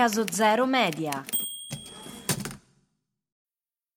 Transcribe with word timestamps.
Caso 0.00 0.24
Zero 0.32 0.66
Media. 0.66 1.39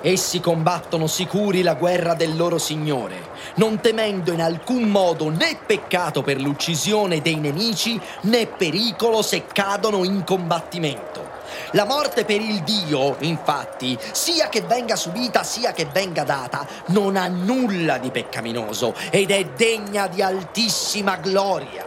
Essi 0.00 0.38
combattono 0.38 1.08
sicuri 1.08 1.62
la 1.62 1.74
guerra 1.74 2.14
del 2.14 2.36
loro 2.36 2.56
Signore, 2.58 3.30
non 3.56 3.80
temendo 3.80 4.32
in 4.32 4.40
alcun 4.40 4.84
modo 4.84 5.28
né 5.28 5.58
peccato 5.66 6.22
per 6.22 6.40
l'uccisione 6.40 7.20
dei 7.20 7.34
nemici, 7.34 8.00
né 8.22 8.46
pericolo 8.46 9.22
se 9.22 9.46
cadono 9.46 10.04
in 10.04 10.22
combattimento. 10.22 11.26
La 11.72 11.84
morte 11.84 12.24
per 12.24 12.40
il 12.40 12.62
Dio, 12.62 13.16
infatti, 13.20 13.98
sia 14.12 14.48
che 14.48 14.60
venga 14.60 14.94
subita 14.94 15.42
sia 15.42 15.72
che 15.72 15.88
venga 15.92 16.22
data, 16.22 16.64
non 16.86 17.16
ha 17.16 17.26
nulla 17.26 17.98
di 17.98 18.12
peccaminoso 18.12 18.94
ed 19.10 19.32
è 19.32 19.44
degna 19.56 20.06
di 20.06 20.22
altissima 20.22 21.16
gloria. 21.16 21.84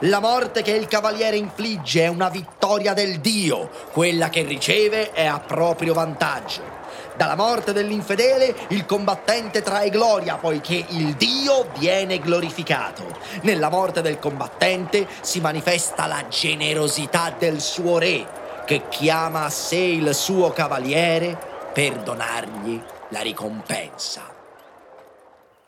La 0.00 0.18
morte 0.18 0.62
che 0.62 0.72
il 0.72 0.88
cavaliere 0.88 1.36
infligge 1.36 2.02
è 2.02 2.08
una 2.08 2.28
vittoria 2.28 2.92
del 2.92 3.20
Dio, 3.20 3.70
quella 3.92 4.30
che 4.30 4.42
riceve 4.42 5.12
è 5.12 5.26
a 5.26 5.38
proprio 5.38 5.94
vantaggio. 5.94 6.81
Dalla 7.22 7.36
morte 7.36 7.72
dell'infedele 7.72 8.66
il 8.70 8.84
combattente 8.84 9.62
trae 9.62 9.90
gloria 9.90 10.38
poiché 10.38 10.84
il 10.88 11.14
Dio 11.14 11.70
viene 11.78 12.18
glorificato. 12.18 13.16
Nella 13.42 13.68
morte 13.68 14.02
del 14.02 14.18
combattente 14.18 15.06
si 15.20 15.38
manifesta 15.38 16.08
la 16.08 16.26
generosità 16.26 17.32
del 17.38 17.60
suo 17.60 17.98
re 17.98 18.26
che 18.66 18.88
chiama 18.88 19.44
a 19.44 19.50
sé 19.50 19.76
il 19.76 20.12
suo 20.16 20.50
cavaliere 20.50 21.38
per 21.72 22.02
donargli 22.02 22.82
la 23.10 23.20
ricompensa. 23.20 24.22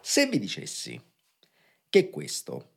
Se 0.01 0.27
vi 0.27 0.41
dicessi 0.41 1.01
che 1.89 2.11
questo 2.11 2.71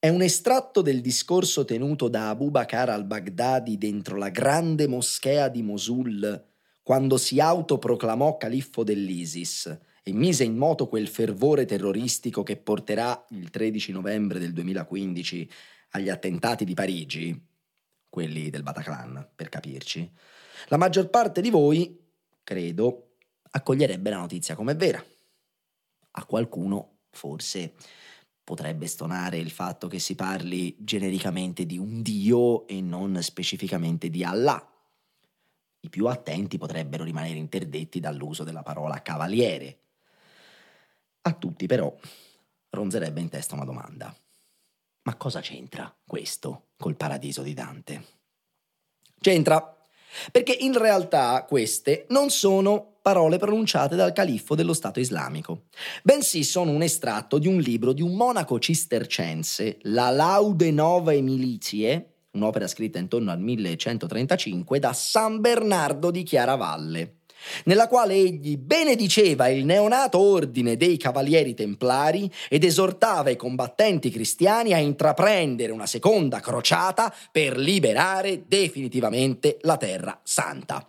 è 0.00 0.08
un 0.08 0.22
estratto 0.22 0.82
del 0.82 1.00
discorso 1.00 1.64
tenuto 1.64 2.08
da 2.08 2.30
Abu 2.30 2.50
Bakr 2.50 2.88
al-Baghdadi 2.88 3.78
dentro 3.78 4.16
la 4.16 4.30
grande 4.30 4.88
moschea 4.88 5.46
di 5.46 5.62
Mosul 5.62 6.50
quando 6.82 7.16
si 7.16 7.38
autoproclamò 7.38 8.36
califfo 8.36 8.82
dell'ISIS 8.82 9.78
e 10.02 10.12
mise 10.12 10.42
in 10.42 10.56
moto 10.56 10.88
quel 10.88 11.06
fervore 11.06 11.64
terroristico 11.64 12.42
che 12.42 12.56
porterà 12.56 13.24
il 13.30 13.50
13 13.50 13.92
novembre 13.92 14.40
del 14.40 14.52
2015 14.52 15.50
agli 15.90 16.08
attentati 16.08 16.64
di 16.64 16.74
Parigi, 16.74 17.46
quelli 18.08 18.50
del 18.50 18.64
Bataclan, 18.64 19.30
per 19.34 19.48
capirci, 19.48 20.10
la 20.68 20.76
maggior 20.76 21.08
parte 21.08 21.40
di 21.40 21.50
voi, 21.50 21.98
credo, 22.42 23.14
accoglierebbe 23.50 24.10
la 24.10 24.18
notizia 24.18 24.56
come 24.56 24.74
vera. 24.74 25.02
A 26.14 26.24
qualcuno, 26.24 26.98
forse, 27.10 27.74
potrebbe 28.42 28.86
stonare 28.86 29.38
il 29.38 29.50
fatto 29.50 29.86
che 29.86 30.00
si 30.00 30.14
parli 30.14 30.74
genericamente 30.80 31.64
di 31.64 31.78
un 31.78 32.02
Dio 32.02 32.66
e 32.66 32.80
non 32.80 33.22
specificamente 33.22 34.10
di 34.10 34.24
Allah 34.24 34.66
i 35.84 35.88
più 35.88 36.06
attenti 36.06 36.58
potrebbero 36.58 37.04
rimanere 37.04 37.38
interdetti 37.38 38.00
dall'uso 38.00 38.44
della 38.44 38.62
parola 38.62 39.02
cavaliere. 39.02 39.78
A 41.22 41.32
tutti 41.32 41.66
però 41.66 41.94
ronzerebbe 42.70 43.20
in 43.20 43.28
testa 43.28 43.54
una 43.54 43.64
domanda. 43.64 44.14
Ma 45.04 45.16
cosa 45.16 45.40
c'entra 45.40 45.92
questo 46.06 46.68
col 46.76 46.96
paradiso 46.96 47.42
di 47.42 47.54
Dante? 47.54 48.04
C'entra, 49.20 49.86
perché 50.30 50.52
in 50.52 50.78
realtà 50.78 51.44
queste 51.48 52.06
non 52.10 52.30
sono 52.30 52.98
parole 53.02 53.38
pronunciate 53.38 53.96
dal 53.96 54.12
califfo 54.12 54.54
dello 54.54 54.74
Stato 54.74 55.00
islamico, 55.00 55.64
bensì 56.04 56.44
sono 56.44 56.70
un 56.70 56.82
estratto 56.82 57.38
di 57.38 57.48
un 57.48 57.58
libro 57.58 57.92
di 57.92 58.02
un 58.02 58.14
monaco 58.14 58.60
cistercense, 58.60 59.78
la 59.82 60.10
Laude 60.10 60.70
Novae 60.70 61.20
Milizie, 61.20 62.11
un'opera 62.32 62.66
scritta 62.66 62.98
intorno 62.98 63.30
al 63.30 63.40
1135 63.40 64.78
da 64.78 64.92
San 64.92 65.40
Bernardo 65.40 66.10
di 66.10 66.22
Chiaravalle, 66.22 67.16
nella 67.64 67.88
quale 67.88 68.14
egli 68.14 68.56
benediceva 68.56 69.48
il 69.48 69.64
neonato 69.64 70.18
ordine 70.18 70.76
dei 70.76 70.96
Cavalieri 70.96 71.54
Templari 71.54 72.30
ed 72.48 72.64
esortava 72.64 73.30
i 73.30 73.36
combattenti 73.36 74.10
cristiani 74.10 74.72
a 74.72 74.78
intraprendere 74.78 75.72
una 75.72 75.86
seconda 75.86 76.40
crociata 76.40 77.12
per 77.30 77.56
liberare 77.56 78.44
definitivamente 78.46 79.58
la 79.62 79.76
Terra 79.76 80.18
Santa 80.22 80.86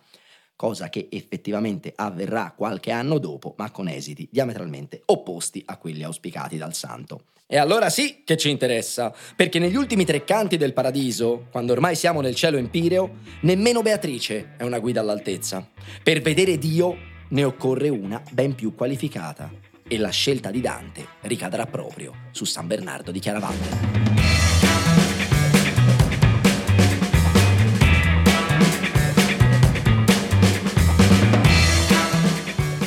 cosa 0.55 0.87
che 0.87 1.09
effettivamente 1.11 1.91
avverrà 1.93 2.53
qualche 2.55 2.91
anno 2.91 3.17
dopo, 3.17 3.53
ma 3.57 3.69
con 3.69 3.89
esiti 3.89 4.29
diametralmente 4.31 5.01
opposti 5.07 5.61
a 5.65 5.75
quelli 5.75 6.03
auspicati 6.03 6.55
dal 6.55 6.73
santo. 6.73 7.25
E 7.53 7.57
allora 7.57 7.91
sì 7.91 8.23
che 8.25 8.35
ci 8.35 8.49
interessa, 8.49 9.13
perché 9.35 9.59
negli 9.59 9.75
ultimi 9.75 10.05
tre 10.05 10.23
canti 10.23 10.57
del 10.57 10.73
paradiso, 10.73 11.45
quando 11.51 11.71
ormai 11.71 11.95
siamo 11.95 12.19
nel 12.19 12.33
cielo 12.33 12.57
empireo, 12.57 13.17
nemmeno 13.41 13.83
Beatrice 13.83 14.55
è 14.57 14.63
una 14.63 14.79
guida 14.79 15.01
all'altezza. 15.01 15.63
Per 16.01 16.19
vedere 16.23 16.57
Dio 16.57 16.97
ne 17.27 17.43
occorre 17.43 17.89
una 17.89 18.19
ben 18.31 18.55
più 18.55 18.73
qualificata. 18.73 19.51
E 19.87 19.99
la 19.99 20.09
scelta 20.09 20.49
di 20.49 20.61
Dante 20.61 21.05
ricadrà 21.21 21.67
proprio 21.67 22.11
su 22.31 22.43
San 22.43 22.65
Bernardo 22.65 23.11
di 23.11 23.19
Chiaravalle. 23.19 23.67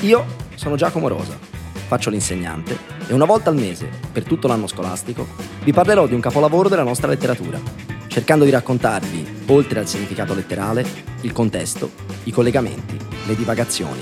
Io 0.01 0.27
sono 0.57 0.75
Giacomo 0.75 1.07
Rosa, 1.07 1.39
faccio 1.87 2.11
l'insegnante 2.11 2.77
e 3.07 3.15
una 3.15 3.25
volta 3.25 3.51
al 3.51 3.57
mese, 3.57 3.89
per 4.13 4.25
tutto 4.25 4.49
l'anno 4.49 4.67
scolastico, 4.67 5.27
vi 5.63 5.73
parlerò 5.73 6.07
di 6.07 6.15
un 6.15 6.21
capolavoro 6.21 6.69
della 6.69 6.83
nostra 6.83 7.09
letteratura, 7.09 7.61
cercando 8.09 8.45
di 8.45 8.51
raccontarvi, 8.51 9.45
oltre 9.47 9.79
al 9.79 9.87
significato 9.87 10.35
letterale, 10.35 10.85
il 11.21 11.33
contesto, 11.33 11.91
i 12.25 12.33
collegamenti, 12.33 12.99
le 13.27 13.37
divagazioni. 13.37 14.01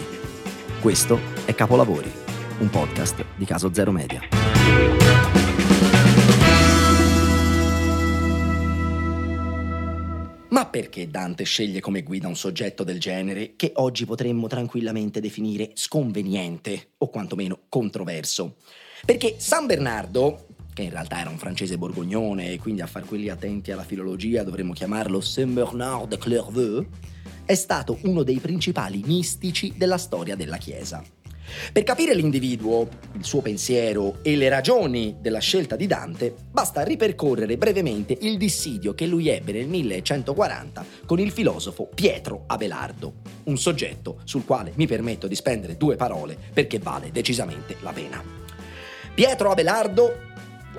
Questo 0.80 1.18
è 1.44 1.54
Capolavori, 1.54 2.10
un 2.58 2.70
podcast 2.70 3.24
di 3.36 3.44
Caso 3.44 3.72
Zero 3.72 3.92
Media. 3.92 5.33
Ma 10.54 10.66
perché 10.66 11.10
Dante 11.10 11.42
sceglie 11.42 11.80
come 11.80 12.04
guida 12.04 12.28
un 12.28 12.36
soggetto 12.36 12.84
del 12.84 13.00
genere 13.00 13.54
che 13.56 13.72
oggi 13.74 14.04
potremmo 14.04 14.46
tranquillamente 14.46 15.18
definire 15.18 15.72
sconveniente 15.74 16.90
o 16.98 17.08
quantomeno 17.08 17.62
controverso? 17.68 18.58
Perché 19.04 19.34
San 19.38 19.66
Bernardo, 19.66 20.46
che 20.72 20.82
in 20.82 20.90
realtà 20.90 21.18
era 21.18 21.28
un 21.28 21.38
francese 21.38 21.76
borgognone 21.76 22.52
e 22.52 22.60
quindi 22.60 22.82
a 22.82 22.86
far 22.86 23.04
quelli 23.04 23.30
attenti 23.30 23.72
alla 23.72 23.82
filologia 23.82 24.44
dovremmo 24.44 24.74
chiamarlo 24.74 25.20
Saint 25.20 25.50
Bernard 25.50 26.06
de 26.06 26.18
Clairvaux, 26.18 26.86
è 27.44 27.54
stato 27.56 27.98
uno 28.02 28.22
dei 28.22 28.38
principali 28.38 29.02
mistici 29.04 29.74
della 29.76 29.98
storia 29.98 30.36
della 30.36 30.56
Chiesa. 30.56 31.02
Per 31.72 31.82
capire 31.82 32.14
l'individuo, 32.14 32.88
il 33.12 33.24
suo 33.24 33.40
pensiero 33.40 34.18
e 34.22 34.36
le 34.36 34.48
ragioni 34.48 35.16
della 35.20 35.38
scelta 35.38 35.76
di 35.76 35.86
Dante, 35.86 36.34
basta 36.50 36.82
ripercorrere 36.82 37.56
brevemente 37.56 38.16
il 38.20 38.36
dissidio 38.36 38.94
che 38.94 39.06
lui 39.06 39.28
ebbe 39.28 39.52
nel 39.52 39.68
1140 39.68 40.84
con 41.06 41.20
il 41.20 41.30
filosofo 41.30 41.88
Pietro 41.94 42.44
Abelardo, 42.46 43.14
un 43.44 43.58
soggetto 43.58 44.20
sul 44.24 44.44
quale 44.44 44.72
mi 44.76 44.86
permetto 44.86 45.26
di 45.26 45.34
spendere 45.34 45.76
due 45.76 45.96
parole 45.96 46.36
perché 46.52 46.78
vale 46.78 47.10
decisamente 47.10 47.76
la 47.80 47.92
pena. 47.92 48.22
Pietro 49.14 49.50
Abelardo 49.50 50.32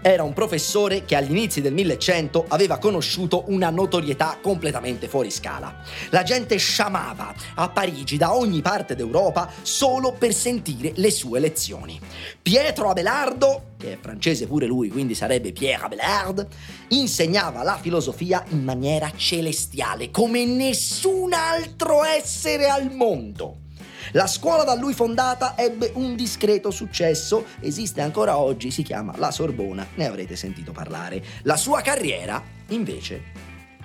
era 0.07 0.21
un 0.21 0.33
professore 0.33 1.03
che 1.03 1.15
agli 1.15 1.31
inizi 1.31 1.61
del 1.61 1.73
1100 1.73 2.45
aveva 2.49 2.77
conosciuto 2.77 3.45
una 3.47 3.71
notorietà 3.71 4.37
completamente 4.39 5.07
fuori 5.07 5.31
scala. 5.31 5.81
La 6.11 6.21
gente 6.21 6.57
sciamava 6.57 7.33
a 7.55 7.69
Parigi 7.69 8.15
da 8.15 8.35
ogni 8.35 8.61
parte 8.61 8.93
d'Europa 8.93 9.51
solo 9.63 10.11
per 10.11 10.31
sentire 10.31 10.91
le 10.97 11.09
sue 11.09 11.39
lezioni. 11.39 11.99
Pietro 12.39 12.91
Abelardo, 12.91 13.69
che 13.79 13.93
è 13.93 13.97
francese 13.99 14.45
pure 14.45 14.67
lui, 14.67 14.89
quindi 14.89 15.15
sarebbe 15.15 15.51
Pierre 15.51 15.85
Abelard, 15.85 16.47
insegnava 16.89 17.63
la 17.63 17.79
filosofia 17.81 18.45
in 18.49 18.63
maniera 18.63 19.11
celestiale, 19.15 20.11
come 20.11 20.45
nessun 20.45 21.33
altro 21.33 22.03
essere 22.03 22.69
al 22.69 22.93
mondo. 22.93 23.63
La 24.11 24.27
scuola 24.27 24.63
da 24.63 24.75
lui 24.75 24.93
fondata 24.93 25.57
ebbe 25.57 25.91
un 25.95 26.15
discreto 26.15 26.71
successo, 26.71 27.45
esiste 27.59 28.01
ancora 28.01 28.37
oggi, 28.37 28.71
si 28.71 28.83
chiama 28.83 29.13
la 29.17 29.31
Sorbona, 29.31 29.85
ne 29.95 30.07
avrete 30.07 30.35
sentito 30.35 30.71
parlare. 30.71 31.23
La 31.43 31.57
sua 31.57 31.81
carriera, 31.81 32.41
invece, 32.69 33.23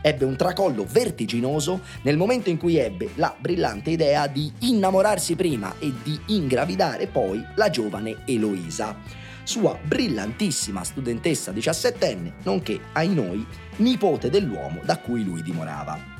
ebbe 0.02 0.24
un 0.24 0.36
tracollo 0.36 0.84
vertiginoso 0.88 1.80
nel 2.02 2.16
momento 2.16 2.50
in 2.50 2.58
cui 2.58 2.76
ebbe 2.76 3.10
la 3.14 3.34
brillante 3.36 3.90
idea 3.90 4.26
di 4.26 4.52
innamorarsi 4.60 5.36
prima 5.36 5.74
e 5.78 5.92
di 6.02 6.18
ingravidare 6.26 7.06
poi 7.06 7.44
la 7.54 7.70
giovane 7.70 8.18
Eloisa, 8.26 8.96
sua 9.42 9.76
brillantissima 9.82 10.84
studentessa 10.84 11.50
diciassettenne, 11.50 12.34
nonché, 12.44 12.78
ai 12.92 13.08
noi, 13.08 13.44
nipote 13.76 14.28
dell'uomo 14.28 14.80
da 14.84 14.98
cui 14.98 15.24
lui 15.24 15.42
dimorava 15.42 16.18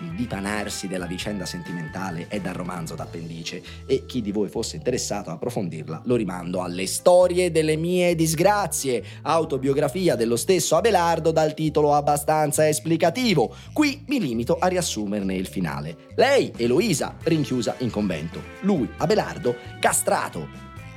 il 0.00 0.10
dipanarsi 0.10 0.88
della 0.88 1.06
vicenda 1.06 1.46
sentimentale 1.46 2.26
è 2.28 2.40
dal 2.40 2.54
romanzo 2.54 2.94
d'appendice 2.94 3.62
e 3.86 4.04
chi 4.04 4.20
di 4.20 4.30
voi 4.30 4.48
fosse 4.48 4.76
interessato 4.76 5.30
a 5.30 5.34
approfondirla 5.34 6.02
lo 6.04 6.16
rimando 6.16 6.62
alle 6.62 6.86
storie 6.86 7.50
delle 7.50 7.76
mie 7.76 8.14
disgrazie, 8.14 9.02
autobiografia 9.22 10.14
dello 10.14 10.36
stesso 10.36 10.76
Abelardo 10.76 11.30
dal 11.30 11.54
titolo 11.54 11.94
abbastanza 11.94 12.68
esplicativo. 12.68 13.54
Qui 13.72 14.04
mi 14.08 14.20
limito 14.20 14.58
a 14.58 14.66
riassumerne 14.66 15.34
il 15.34 15.46
finale. 15.46 15.96
Lei, 16.14 16.52
Eloisa, 16.56 17.16
rinchiusa 17.22 17.76
in 17.78 17.90
convento. 17.90 18.42
Lui, 18.60 18.88
Abelardo, 18.98 19.56
castrato, 19.80 20.48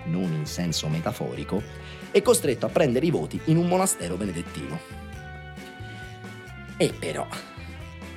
non 0.06 0.34
in 0.34 0.46
senso 0.46 0.88
metaforico, 0.88 1.62
e 2.12 2.22
costretto 2.22 2.66
a 2.66 2.70
prendere 2.70 3.06
i 3.06 3.12
voti 3.12 3.40
in 3.46 3.58
un 3.58 3.68
monastero 3.68 4.16
benedettino. 4.16 4.80
E 6.78 6.94
però 6.98 7.28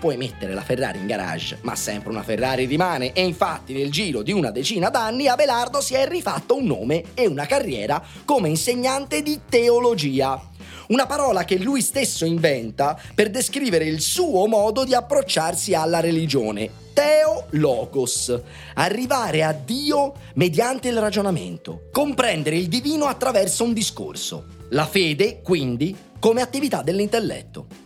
puoi 0.03 0.17
mettere 0.17 0.53
la 0.53 0.63
Ferrari 0.63 0.99
in 0.99 1.07
garage, 1.07 1.59
ma 1.63 1.77
sempre 1.77 2.11
una 2.11 2.25
Ferrari 2.25 2.65
rimane 2.65 3.13
e 3.13 3.23
infatti 3.23 3.73
nel 3.73 3.89
giro 3.93 4.23
di 4.23 4.33
una 4.33 4.51
decina 4.51 4.91
d'anni 4.91 5.29
Abelardo 5.29 5.81
si 5.81 5.95
è 5.95 6.09
rifatto 6.09 6.57
un 6.57 6.65
nome 6.65 7.05
e 7.15 7.29
una 7.29 7.47
carriera 7.47 8.03
come 8.25 8.49
insegnante 8.49 9.23
di 9.23 9.43
teologia. 9.49 10.43
Una 10.89 11.07
parola 11.07 11.45
che 11.45 11.57
lui 11.57 11.81
stesso 11.81 12.25
inventa 12.25 13.01
per 13.15 13.31
descrivere 13.31 13.85
il 13.85 14.01
suo 14.01 14.49
modo 14.49 14.83
di 14.83 14.93
approcciarsi 14.93 15.73
alla 15.73 16.01
religione. 16.01 16.69
Teologos. 16.93 18.41
Arrivare 18.75 19.45
a 19.45 19.53
Dio 19.53 20.15
mediante 20.35 20.89
il 20.89 20.99
ragionamento. 20.99 21.85
Comprendere 21.93 22.57
il 22.57 22.67
divino 22.67 23.05
attraverso 23.05 23.63
un 23.63 23.73
discorso. 23.73 24.47
La 24.71 24.85
fede, 24.85 25.43
quindi, 25.43 25.97
come 26.19 26.43
attività 26.43 26.83
dell'intelletto. 26.83 27.82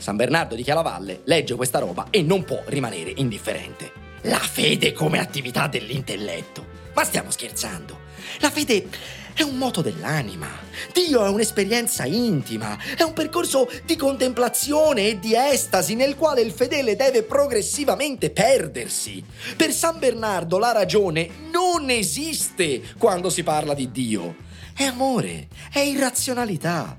San 0.00 0.16
Bernardo 0.16 0.54
di 0.54 0.62
Chiaravalle 0.62 1.20
legge 1.24 1.54
questa 1.54 1.78
roba 1.78 2.06
e 2.08 2.22
non 2.22 2.42
può 2.44 2.62
rimanere 2.66 3.12
indifferente. 3.16 3.92
La 4.22 4.38
fede 4.38 4.92
come 4.92 5.18
attività 5.18 5.66
dell'intelletto. 5.66 6.78
Ma 6.94 7.04
stiamo 7.04 7.30
scherzando. 7.30 8.08
La 8.40 8.50
fede 8.50 8.88
è 9.34 9.42
un 9.42 9.56
moto 9.56 9.82
dell'anima. 9.82 10.48
Dio 10.92 11.24
è 11.24 11.28
un'esperienza 11.28 12.04
intima, 12.06 12.78
è 12.96 13.02
un 13.02 13.12
percorso 13.12 13.70
di 13.84 13.96
contemplazione 13.96 15.08
e 15.08 15.18
di 15.18 15.34
estasi 15.34 15.94
nel 15.94 16.16
quale 16.16 16.40
il 16.40 16.50
fedele 16.50 16.96
deve 16.96 17.22
progressivamente 17.22 18.30
perdersi. 18.30 19.22
Per 19.54 19.70
San 19.70 19.98
Bernardo 19.98 20.58
la 20.58 20.72
ragione 20.72 21.28
non 21.50 21.90
esiste 21.90 22.82
quando 22.98 23.28
si 23.28 23.42
parla 23.42 23.74
di 23.74 23.90
Dio. 23.90 24.36
È 24.74 24.84
amore, 24.84 25.48
è 25.70 25.80
irrazionalità 25.80 26.96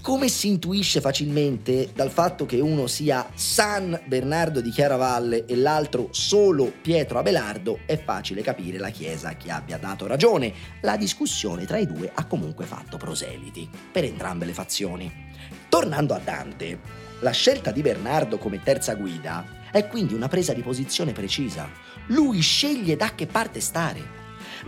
come 0.00 0.28
si 0.28 0.48
intuisce 0.48 1.00
facilmente 1.00 1.90
dal 1.94 2.10
fatto 2.10 2.46
che 2.46 2.60
uno 2.60 2.86
sia 2.86 3.28
San 3.34 4.00
Bernardo 4.06 4.60
di 4.60 4.70
Chiaravalle 4.70 5.44
e 5.44 5.56
l'altro 5.56 6.08
solo 6.12 6.72
Pietro 6.80 7.18
Abelardo, 7.18 7.80
è 7.86 8.02
facile 8.02 8.42
capire 8.42 8.78
la 8.78 8.90
Chiesa 8.90 9.32
chi 9.32 9.50
abbia 9.50 9.78
dato 9.78 10.06
ragione. 10.06 10.52
La 10.80 10.96
discussione 10.96 11.66
tra 11.66 11.78
i 11.78 11.86
due 11.86 12.10
ha 12.14 12.24
comunque 12.26 12.64
fatto 12.64 12.96
proseliti 12.96 13.68
per 13.92 14.04
entrambe 14.04 14.46
le 14.46 14.52
fazioni. 14.52 15.12
Tornando 15.68 16.14
a 16.14 16.20
Dante, 16.22 16.80
la 17.20 17.30
scelta 17.30 17.70
di 17.70 17.82
Bernardo 17.82 18.38
come 18.38 18.62
terza 18.62 18.94
guida 18.94 19.44
è 19.70 19.86
quindi 19.86 20.14
una 20.14 20.28
presa 20.28 20.52
di 20.52 20.62
posizione 20.62 21.12
precisa. 21.12 21.68
Lui 22.06 22.40
sceglie 22.40 22.96
da 22.96 23.14
che 23.14 23.26
parte 23.26 23.60
stare. 23.60 24.17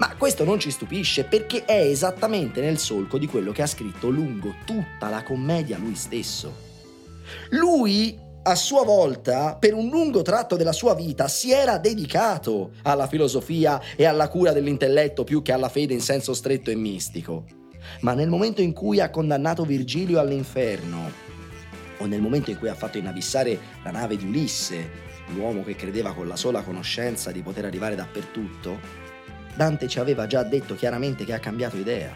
Ma 0.00 0.16
questo 0.16 0.44
non 0.44 0.58
ci 0.58 0.70
stupisce 0.70 1.24
perché 1.24 1.66
è 1.66 1.78
esattamente 1.78 2.62
nel 2.62 2.78
solco 2.78 3.18
di 3.18 3.26
quello 3.26 3.52
che 3.52 3.60
ha 3.60 3.66
scritto 3.66 4.08
lungo 4.08 4.54
tutta 4.64 5.10
la 5.10 5.22
commedia 5.22 5.76
lui 5.76 5.94
stesso. 5.94 6.68
Lui 7.50 8.18
a 8.42 8.54
sua 8.54 8.82
volta, 8.82 9.56
per 9.56 9.74
un 9.74 9.90
lungo 9.90 10.22
tratto 10.22 10.56
della 10.56 10.72
sua 10.72 10.94
vita, 10.94 11.28
si 11.28 11.52
era 11.52 11.76
dedicato 11.76 12.70
alla 12.84 13.06
filosofia 13.06 13.78
e 13.94 14.06
alla 14.06 14.30
cura 14.30 14.52
dell'intelletto 14.52 15.22
più 15.22 15.42
che 15.42 15.52
alla 15.52 15.68
fede 15.68 15.92
in 15.92 16.00
senso 16.00 16.32
stretto 16.32 16.70
e 16.70 16.76
mistico. 16.76 17.44
Ma 18.00 18.14
nel 18.14 18.30
momento 18.30 18.62
in 18.62 18.72
cui 18.72 19.00
ha 19.00 19.10
condannato 19.10 19.64
Virgilio 19.64 20.18
all'inferno, 20.18 21.12
o 21.98 22.06
nel 22.06 22.22
momento 22.22 22.48
in 22.48 22.58
cui 22.58 22.70
ha 22.70 22.74
fatto 22.74 22.96
inabissare 22.96 23.58
la 23.84 23.90
nave 23.90 24.16
di 24.16 24.24
Ulisse, 24.24 25.08
l'uomo 25.34 25.62
che 25.62 25.76
credeva 25.76 26.14
con 26.14 26.26
la 26.26 26.36
sola 26.36 26.62
conoscenza 26.62 27.30
di 27.30 27.42
poter 27.42 27.66
arrivare 27.66 27.94
dappertutto, 27.94 29.09
Dante 29.54 29.88
ci 29.88 29.98
aveva 29.98 30.26
già 30.26 30.42
detto 30.42 30.74
chiaramente 30.74 31.24
che 31.24 31.32
ha 31.32 31.40
cambiato 31.40 31.76
idea. 31.76 32.14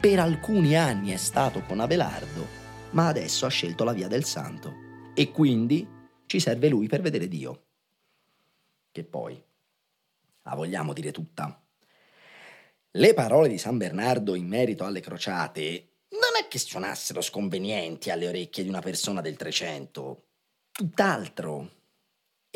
Per 0.00 0.18
alcuni 0.18 0.76
anni 0.76 1.10
è 1.10 1.16
stato 1.16 1.62
con 1.62 1.80
Abelardo, 1.80 2.46
ma 2.90 3.08
adesso 3.08 3.46
ha 3.46 3.50
scelto 3.50 3.84
la 3.84 3.92
via 3.92 4.08
del 4.08 4.24
santo. 4.24 4.72
E 5.14 5.30
quindi 5.30 5.86
ci 6.26 6.40
serve 6.40 6.68
lui 6.68 6.88
per 6.88 7.00
vedere 7.00 7.28
Dio. 7.28 7.66
Che 8.90 9.04
poi, 9.04 9.42
la 10.42 10.54
vogliamo 10.54 10.92
dire 10.92 11.12
tutta. 11.12 11.60
Le 12.90 13.14
parole 13.14 13.48
di 13.48 13.58
San 13.58 13.76
Bernardo 13.76 14.34
in 14.34 14.46
merito 14.46 14.84
alle 14.84 15.00
crociate 15.00 15.88
non 16.10 16.40
è 16.40 16.46
che 16.48 16.58
suonassero 16.58 17.20
sconvenienti 17.20 18.10
alle 18.10 18.28
orecchie 18.28 18.62
di 18.62 18.68
una 18.68 18.80
persona 18.80 19.20
del 19.20 19.36
Trecento, 19.36 20.26
tutt'altro. 20.70 21.70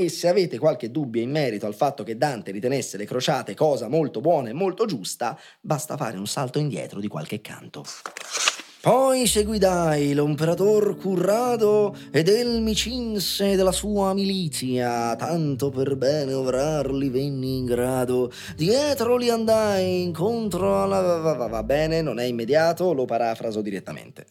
E 0.00 0.10
se 0.10 0.28
avete 0.28 0.58
qualche 0.58 0.92
dubbio 0.92 1.20
in 1.20 1.32
merito 1.32 1.66
al 1.66 1.74
fatto 1.74 2.04
che 2.04 2.16
Dante 2.16 2.52
ritenesse 2.52 2.96
le 2.96 3.04
crociate 3.04 3.56
cosa 3.56 3.88
molto 3.88 4.20
buona 4.20 4.48
e 4.48 4.52
molto 4.52 4.86
giusta, 4.86 5.36
basta 5.60 5.96
fare 5.96 6.16
un 6.16 6.28
salto 6.28 6.60
indietro 6.60 7.00
di 7.00 7.08
qualche 7.08 7.40
canto. 7.40 7.84
Poi 8.80 9.26
seguidai 9.26 10.14
l'imperatore 10.14 10.94
Currado 10.94 11.96
ed 12.12 12.28
el 12.28 12.60
mi 12.60 12.76
cinse 12.76 13.56
della 13.56 13.72
sua 13.72 14.14
milizia, 14.14 15.16
tanto 15.16 15.68
per 15.70 15.96
bene 15.96 16.32
ovrarli 16.32 17.08
venni 17.08 17.56
in 17.56 17.64
grado. 17.64 18.30
Dietro 18.54 19.16
li 19.16 19.30
andai 19.30 20.02
incontro 20.02 20.80
alla... 20.80 21.32
Va 21.48 21.62
bene, 21.64 22.02
non 22.02 22.20
è 22.20 22.24
immediato, 22.24 22.92
lo 22.92 23.04
parafraso 23.04 23.62
direttamente. 23.62 24.26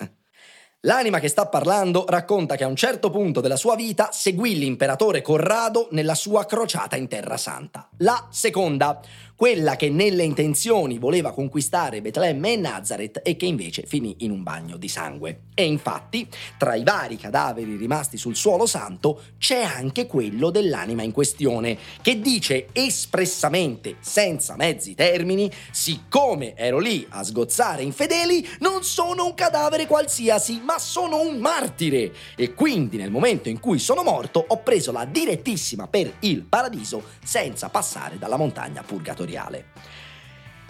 L'anima 0.81 1.18
che 1.19 1.27
sta 1.27 1.47
parlando 1.47 2.06
racconta 2.07 2.56
che 2.56 2.63
a 2.63 2.68
un 2.68 2.75
certo 2.75 3.09
punto 3.09 3.42
della 3.42 3.56
sua 3.56 3.75
vita 3.75 4.09
seguì 4.11 4.59
l'imperatore 4.59 5.23
Corrado 5.23 5.87
nella 5.92 6.13
sua 6.13 6.45
crociata 6.45 6.95
in 6.95 7.07
Terra 7.07 7.35
Santa. 7.35 7.90
La 7.97 8.28
seconda, 8.30 8.99
quella 9.37 9.75
che 9.75 9.91
nelle 9.91 10.23
intenzioni 10.23 10.97
voleva 10.97 11.31
conquistare 11.31 12.01
Betlemme 12.01 12.53
e 12.53 12.56
Nazareth 12.56 13.21
e 13.23 13.35
che 13.35 13.45
invece 13.45 13.83
finì 13.85 14.15
in 14.21 14.31
un 14.31 14.41
bagno 14.41 14.77
di 14.77 14.87
sangue. 14.87 15.41
E 15.53 15.63
infatti, 15.63 16.27
tra 16.57 16.73
i 16.73 16.83
vari 16.83 17.17
cadaveri 17.17 17.75
rimasti 17.75 18.17
sul 18.17 18.35
suolo 18.35 18.65
santo, 18.65 19.21
c'è 19.37 19.61
anche 19.61 20.07
quello 20.07 20.49
dell'anima 20.49 21.03
in 21.03 21.11
questione, 21.11 21.77
che 22.01 22.19
dice 22.19 22.69
espressamente, 22.71 23.97
senza 23.99 24.56
mezzi 24.56 24.95
termini, 24.95 25.51
siccome 25.69 26.56
ero 26.56 26.79
lì 26.79 27.06
a 27.09 27.23
sgozzare 27.23 27.83
infedeli, 27.83 28.44
non 28.61 28.83
sono 28.83 29.25
un 29.25 29.35
cadavere 29.35 29.85
qualsiasi, 29.85 30.61
ma 30.63 30.79
sono 30.79 31.21
un 31.21 31.37
martire. 31.37 32.11
E 32.35 32.56
quindi 32.56 32.97
nel 32.97 33.11
momento 33.11 33.49
in 33.49 33.59
cui 33.59 33.77
sono 33.77 34.01
morto 34.01 34.44
ho 34.47 34.57
preso 34.63 34.91
la 34.91 35.06
direttissima 35.06 35.87
per 35.87 36.11
il 36.21 36.41
paradiso 36.41 37.03
senza 37.23 37.69
passare 37.69 38.17
dalla 38.17 38.37
montagna 38.37 38.81
purgatoria 38.81 39.25
territoriale. 39.27 39.65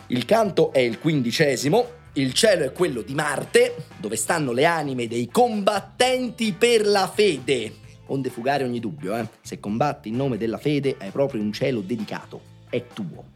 Il 0.08 0.26
canto 0.26 0.74
è 0.74 0.80
il 0.80 1.00
quindicesimo, 1.00 1.96
il 2.14 2.34
cielo 2.34 2.64
è 2.64 2.72
quello 2.72 3.02
di 3.02 3.14
Marte, 3.14 3.76
dove 3.98 4.16
stanno 4.16 4.52
le 4.52 4.66
anime 4.66 5.08
dei 5.08 5.30
combattenti 5.30 6.54
per 6.54 6.86
la 6.86 7.08
fede. 7.08 7.86
Onde 8.08 8.30
fugare 8.30 8.64
ogni 8.64 8.80
dubbio, 8.80 9.16
eh? 9.16 9.28
se 9.42 9.60
combatti 9.60 10.10
in 10.10 10.16
nome 10.16 10.38
della 10.38 10.58
fede 10.58 10.96
hai 11.00 11.12
proprio 11.12 11.42
un 11.42 11.52
cielo 11.52 11.82
dedicato, 11.82 12.42
è 12.70 12.86
tuo. 12.94 13.36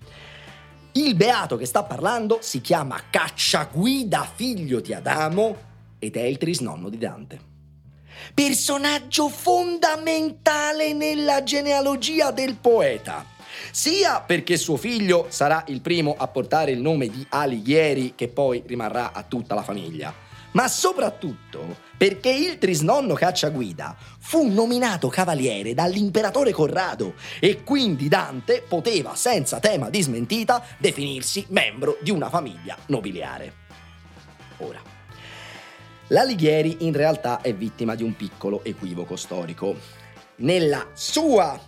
Il 0.94 1.16
beato 1.16 1.58
che 1.58 1.66
sta 1.66 1.84
parlando 1.84 2.40
si 2.42 2.62
chiama 2.62 3.00
Cacciaguida, 3.10 4.28
figlio 4.34 4.80
di 4.80 4.94
Adamo, 4.94 5.70
ed 6.00 6.16
è 6.16 6.22
il 6.22 6.38
trisnonno 6.38 6.90
di 6.90 6.98
Dante. 6.98 7.50
Personaggio 8.34 9.30
fondamentale 9.30 10.94
nella 10.94 11.44
genealogia 11.44 12.32
del 12.32 12.56
poeta 12.56 13.26
sia 13.72 14.22
perché 14.22 14.58
suo 14.58 14.78
figlio 14.78 15.28
sarà 15.30 15.64
il 15.68 15.82
primo 15.82 16.16
a 16.18 16.28
portare 16.28 16.72
il 16.72 16.82
nome 16.82 17.10
di 17.10 17.26
Alighieri 17.30 18.14
che 18.16 18.28
poi 18.28 18.64
rimarrà 18.66 19.12
a 19.14 19.24
tutta 19.24 19.56
la 19.56 19.64
famiglia, 19.64 20.14
ma 20.52 20.68
soprattutto 20.68 21.90
perché 21.98 22.30
il 22.30 22.58
trisnonno 22.58 23.14
Cacciaguida 23.14 23.96
fu 24.20 24.52
nominato 24.52 25.08
cavaliere 25.08 25.74
dall'imperatore 25.74 26.52
Corrado 26.52 27.14
e 27.40 27.64
quindi 27.64 28.08
Dante 28.08 28.64
poteva 28.68 29.16
senza 29.16 29.60
tema 29.60 29.90
di 29.90 30.02
smentita 30.02 30.64
definirsi 30.78 31.46
membro 31.50 31.98
di 32.02 32.10
una 32.10 32.30
famiglia 32.30 32.76
nobiliare. 32.88 33.54
Ora, 34.58 34.82
l'Alighieri 36.08 36.78
in 36.80 36.94
realtà 36.94 37.42
è 37.42 37.54
vittima 37.54 37.96
di 37.96 38.04
un 38.04 38.16
piccolo 38.16 38.64
equivoco 38.64 39.16
storico. 39.16 39.76
Nella 40.38 40.88
sua 40.94 41.60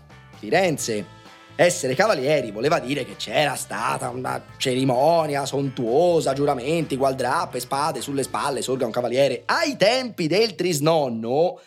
Firenze 0.43 1.05
essere 1.55 1.93
cavalieri 1.93 2.51
voleva 2.51 2.79
dire 2.79 3.05
che 3.05 3.15
c'era 3.15 3.55
stata 3.55 4.09
una 4.09 4.43
cerimonia 4.57 5.45
sontuosa, 5.45 6.33
giuramenti, 6.33 6.95
gualdrappe, 6.95 7.59
spade 7.59 8.01
sulle 8.01 8.23
spalle, 8.23 8.61
sorga 8.61 8.85
un 8.85 8.91
cavaliere. 8.91 9.43
Ai 9.45 9.77
tempi 9.77 10.27
del 10.27 10.55
trisnonno, 10.55 11.59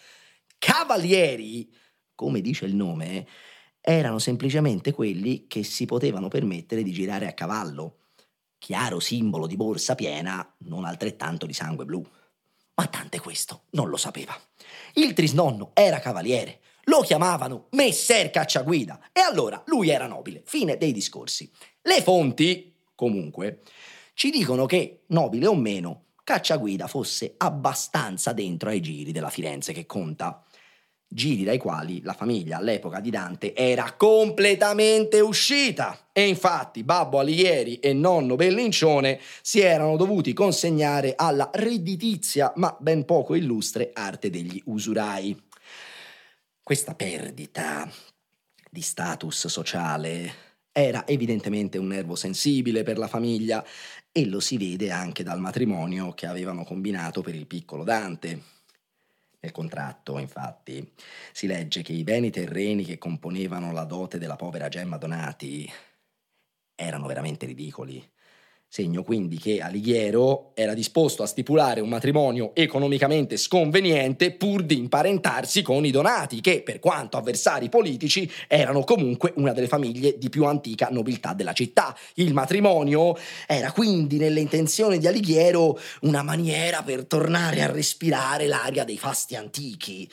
cavalieri, 0.58 1.72
come 2.14 2.40
dice 2.40 2.64
il 2.64 2.74
nome, 2.74 3.26
erano 3.80 4.18
semplicemente 4.18 4.92
quelli 4.92 5.46
che 5.46 5.62
si 5.62 5.86
potevano 5.86 6.28
permettere 6.28 6.82
di 6.82 6.90
girare 6.90 7.28
a 7.28 7.32
cavallo. 7.32 7.98
Chiaro 8.58 8.98
simbolo 8.98 9.46
di 9.46 9.54
borsa 9.54 9.94
piena, 9.94 10.54
non 10.58 10.84
altrettanto 10.84 11.46
di 11.46 11.52
sangue 11.52 11.84
blu. 11.84 12.04
Ma 12.74 12.88
Dante 12.90 13.20
questo 13.20 13.62
non 13.70 13.88
lo 13.88 13.96
sapeva. 13.96 14.36
Il 14.94 15.12
trisnonno 15.12 15.70
era 15.72 16.00
cavaliere, 16.00 16.60
lo 16.88 17.00
chiamavano 17.00 17.66
Messer 17.70 18.30
Cacciaguida 18.30 19.10
e 19.12 19.20
allora 19.20 19.62
lui 19.66 19.88
era 19.88 20.06
nobile. 20.06 20.42
Fine 20.44 20.76
dei 20.76 20.92
discorsi. 20.92 21.50
Le 21.82 22.02
fonti, 22.02 22.74
comunque, 22.94 23.60
ci 24.14 24.30
dicono 24.30 24.66
che, 24.66 25.02
nobile 25.08 25.46
o 25.46 25.54
meno, 25.54 26.04
Cacciaguida 26.22 26.86
fosse 26.86 27.34
abbastanza 27.36 28.32
dentro 28.32 28.68
ai 28.68 28.80
giri 28.80 29.12
della 29.12 29.30
Firenze 29.30 29.72
che 29.72 29.86
conta. 29.86 30.44
Giri 31.08 31.44
dai 31.44 31.58
quali 31.58 32.02
la 32.02 32.14
famiglia 32.14 32.56
all'epoca 32.56 32.98
di 32.98 33.10
Dante 33.10 33.54
era 33.54 33.94
completamente 33.96 35.20
uscita. 35.20 36.08
E 36.12 36.26
infatti 36.26 36.82
Babbo 36.82 37.20
Alighieri 37.20 37.78
e 37.78 37.92
nonno 37.92 38.34
Bellincione 38.34 39.20
si 39.40 39.60
erano 39.60 39.96
dovuti 39.96 40.32
consegnare 40.32 41.14
alla 41.16 41.48
redditizia 41.52 42.52
ma 42.56 42.76
ben 42.80 43.04
poco 43.04 43.34
illustre 43.34 43.90
arte 43.92 44.30
degli 44.30 44.60
usurai. 44.66 45.45
Questa 46.66 46.96
perdita 46.96 47.88
di 48.68 48.80
status 48.80 49.46
sociale 49.46 50.34
era 50.72 51.06
evidentemente 51.06 51.78
un 51.78 51.86
nervo 51.86 52.16
sensibile 52.16 52.82
per 52.82 52.98
la 52.98 53.06
famiglia 53.06 53.64
e 54.10 54.26
lo 54.26 54.40
si 54.40 54.58
vede 54.58 54.90
anche 54.90 55.22
dal 55.22 55.38
matrimonio 55.38 56.12
che 56.14 56.26
avevano 56.26 56.64
combinato 56.64 57.22
per 57.22 57.36
il 57.36 57.46
piccolo 57.46 57.84
Dante. 57.84 58.42
Nel 59.38 59.52
contratto, 59.52 60.18
infatti, 60.18 60.92
si 61.30 61.46
legge 61.46 61.82
che 61.82 61.92
i 61.92 62.02
beni 62.02 62.30
terreni 62.30 62.84
che 62.84 62.98
componevano 62.98 63.70
la 63.70 63.84
dote 63.84 64.18
della 64.18 64.34
povera 64.34 64.66
Gemma 64.66 64.96
Donati 64.96 65.72
erano 66.74 67.06
veramente 67.06 67.46
ridicoli 67.46 68.04
Segno 68.76 69.02
quindi 69.02 69.38
che 69.38 69.62
Alighiero 69.62 70.50
era 70.52 70.74
disposto 70.74 71.22
a 71.22 71.26
stipulare 71.26 71.80
un 71.80 71.88
matrimonio 71.88 72.54
economicamente 72.54 73.38
sconveniente 73.38 74.32
pur 74.32 74.64
di 74.64 74.76
imparentarsi 74.76 75.62
con 75.62 75.86
i 75.86 75.90
Donati, 75.90 76.42
che, 76.42 76.60
per 76.60 76.78
quanto 76.78 77.16
avversari 77.16 77.70
politici, 77.70 78.30
erano 78.46 78.84
comunque 78.84 79.32
una 79.36 79.54
delle 79.54 79.66
famiglie 79.66 80.18
di 80.18 80.28
più 80.28 80.44
antica 80.44 80.88
nobiltà 80.90 81.32
della 81.32 81.54
città. 81.54 81.96
Il 82.16 82.34
matrimonio 82.34 83.16
era 83.46 83.72
quindi, 83.72 84.18
nelle 84.18 84.40
intenzioni 84.40 84.98
di 84.98 85.06
Alighiero, 85.06 85.80
una 86.02 86.22
maniera 86.22 86.82
per 86.82 87.06
tornare 87.06 87.62
a 87.62 87.72
respirare 87.72 88.46
l'aria 88.46 88.84
dei 88.84 88.98
fasti 88.98 89.36
antichi. 89.36 90.06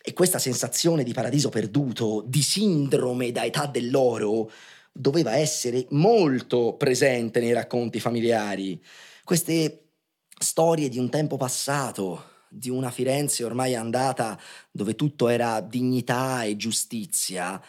E 0.00 0.12
questa 0.12 0.38
sensazione 0.38 1.02
di 1.02 1.12
paradiso 1.12 1.48
perduto, 1.48 2.22
di 2.24 2.42
sindrome 2.42 3.32
da 3.32 3.44
età 3.44 3.66
dell'oro, 3.66 4.52
doveva 4.96 5.36
essere 5.36 5.86
molto 5.90 6.74
presente 6.74 7.40
nei 7.40 7.52
racconti 7.52 8.00
familiari. 8.00 8.82
Queste 9.24 9.88
storie 10.38 10.88
di 10.88 10.98
un 10.98 11.10
tempo 11.10 11.36
passato, 11.36 12.34
di 12.48 12.70
una 12.70 12.90
Firenze 12.90 13.44
ormai 13.44 13.74
andata 13.74 14.40
dove 14.70 14.94
tutto 14.94 15.28
era 15.28 15.60
dignità 15.60 16.44
e 16.44 16.56
giustizia, 16.56 17.62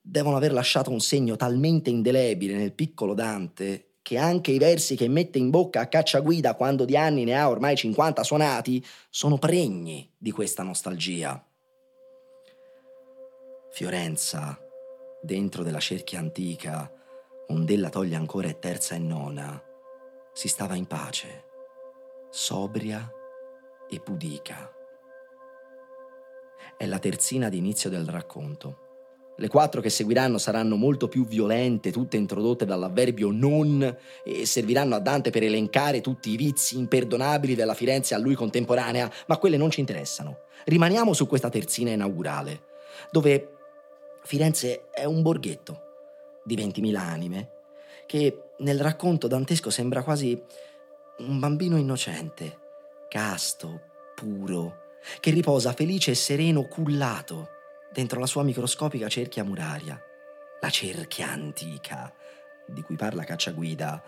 devono 0.00 0.36
aver 0.36 0.52
lasciato 0.52 0.90
un 0.90 1.00
segno 1.00 1.36
talmente 1.36 1.88
indelebile 1.88 2.56
nel 2.56 2.72
piccolo 2.72 3.14
Dante 3.14 3.94
che 4.02 4.18
anche 4.18 4.50
i 4.50 4.58
versi 4.58 4.96
che 4.96 5.08
mette 5.08 5.38
in 5.38 5.48
bocca 5.48 5.80
a 5.80 5.86
cacciaguida 5.86 6.54
quando 6.54 6.84
di 6.84 6.94
anni 6.94 7.24
ne 7.24 7.38
ha 7.38 7.48
ormai 7.48 7.74
50 7.74 8.22
suonati 8.22 8.84
sono 9.08 9.38
pregni 9.38 10.12
di 10.18 10.30
questa 10.30 10.62
nostalgia. 10.62 11.42
Fiorenza, 13.72 14.63
dentro 15.24 15.62
della 15.62 15.80
cerchia 15.80 16.18
antica, 16.18 16.92
ond'ella 17.48 17.88
toglie 17.88 18.14
ancora 18.14 18.48
e 18.48 18.58
terza 18.58 18.94
e 18.94 18.98
nona, 18.98 19.62
si 20.34 20.48
stava 20.48 20.74
in 20.74 20.86
pace, 20.86 21.44
sobria 22.28 23.10
e 23.88 24.00
pudica. 24.00 24.70
È 26.76 26.84
la 26.84 26.98
terzina 26.98 27.48
d'inizio 27.48 27.88
del 27.88 28.06
racconto. 28.06 28.82
Le 29.36 29.48
quattro 29.48 29.80
che 29.80 29.88
seguiranno 29.88 30.36
saranno 30.36 30.76
molto 30.76 31.08
più 31.08 31.26
violente, 31.26 31.90
tutte 31.90 32.18
introdotte 32.18 32.66
dall'avverbio 32.66 33.30
non 33.30 33.96
e 34.22 34.46
serviranno 34.46 34.94
a 34.94 35.00
Dante 35.00 35.30
per 35.30 35.42
elencare 35.42 36.02
tutti 36.02 36.30
i 36.30 36.36
vizi 36.36 36.78
imperdonabili 36.78 37.54
della 37.54 37.74
Firenze 37.74 38.14
a 38.14 38.18
lui 38.18 38.34
contemporanea, 38.34 39.10
ma 39.26 39.38
quelle 39.38 39.56
non 39.56 39.70
ci 39.70 39.80
interessano. 39.80 40.40
Rimaniamo 40.64 41.14
su 41.14 41.26
questa 41.26 41.48
terzina 41.48 41.90
inaugurale, 41.90 42.66
dove 43.10 43.54
Firenze 44.24 44.88
è 44.90 45.04
un 45.04 45.20
borghetto 45.20 45.82
di 46.44 46.56
20.000 46.56 46.96
anime 46.96 47.50
che 48.06 48.52
nel 48.58 48.80
racconto 48.80 49.26
dantesco 49.26 49.68
sembra 49.68 50.02
quasi 50.02 50.42
un 51.18 51.38
bambino 51.38 51.76
innocente, 51.76 52.58
casto, 53.10 53.80
puro, 54.14 54.92
che 55.20 55.30
riposa 55.30 55.74
felice 55.74 56.12
e 56.12 56.14
sereno 56.14 56.66
cullato 56.66 57.50
dentro 57.92 58.18
la 58.18 58.24
sua 58.24 58.42
microscopica 58.42 59.08
cerchia 59.08 59.44
muraria, 59.44 60.00
la 60.58 60.70
cerchia 60.70 61.28
antica 61.28 62.10
di 62.66 62.80
cui 62.80 62.96
parla 62.96 63.24
Cacciaguida. 63.24 64.02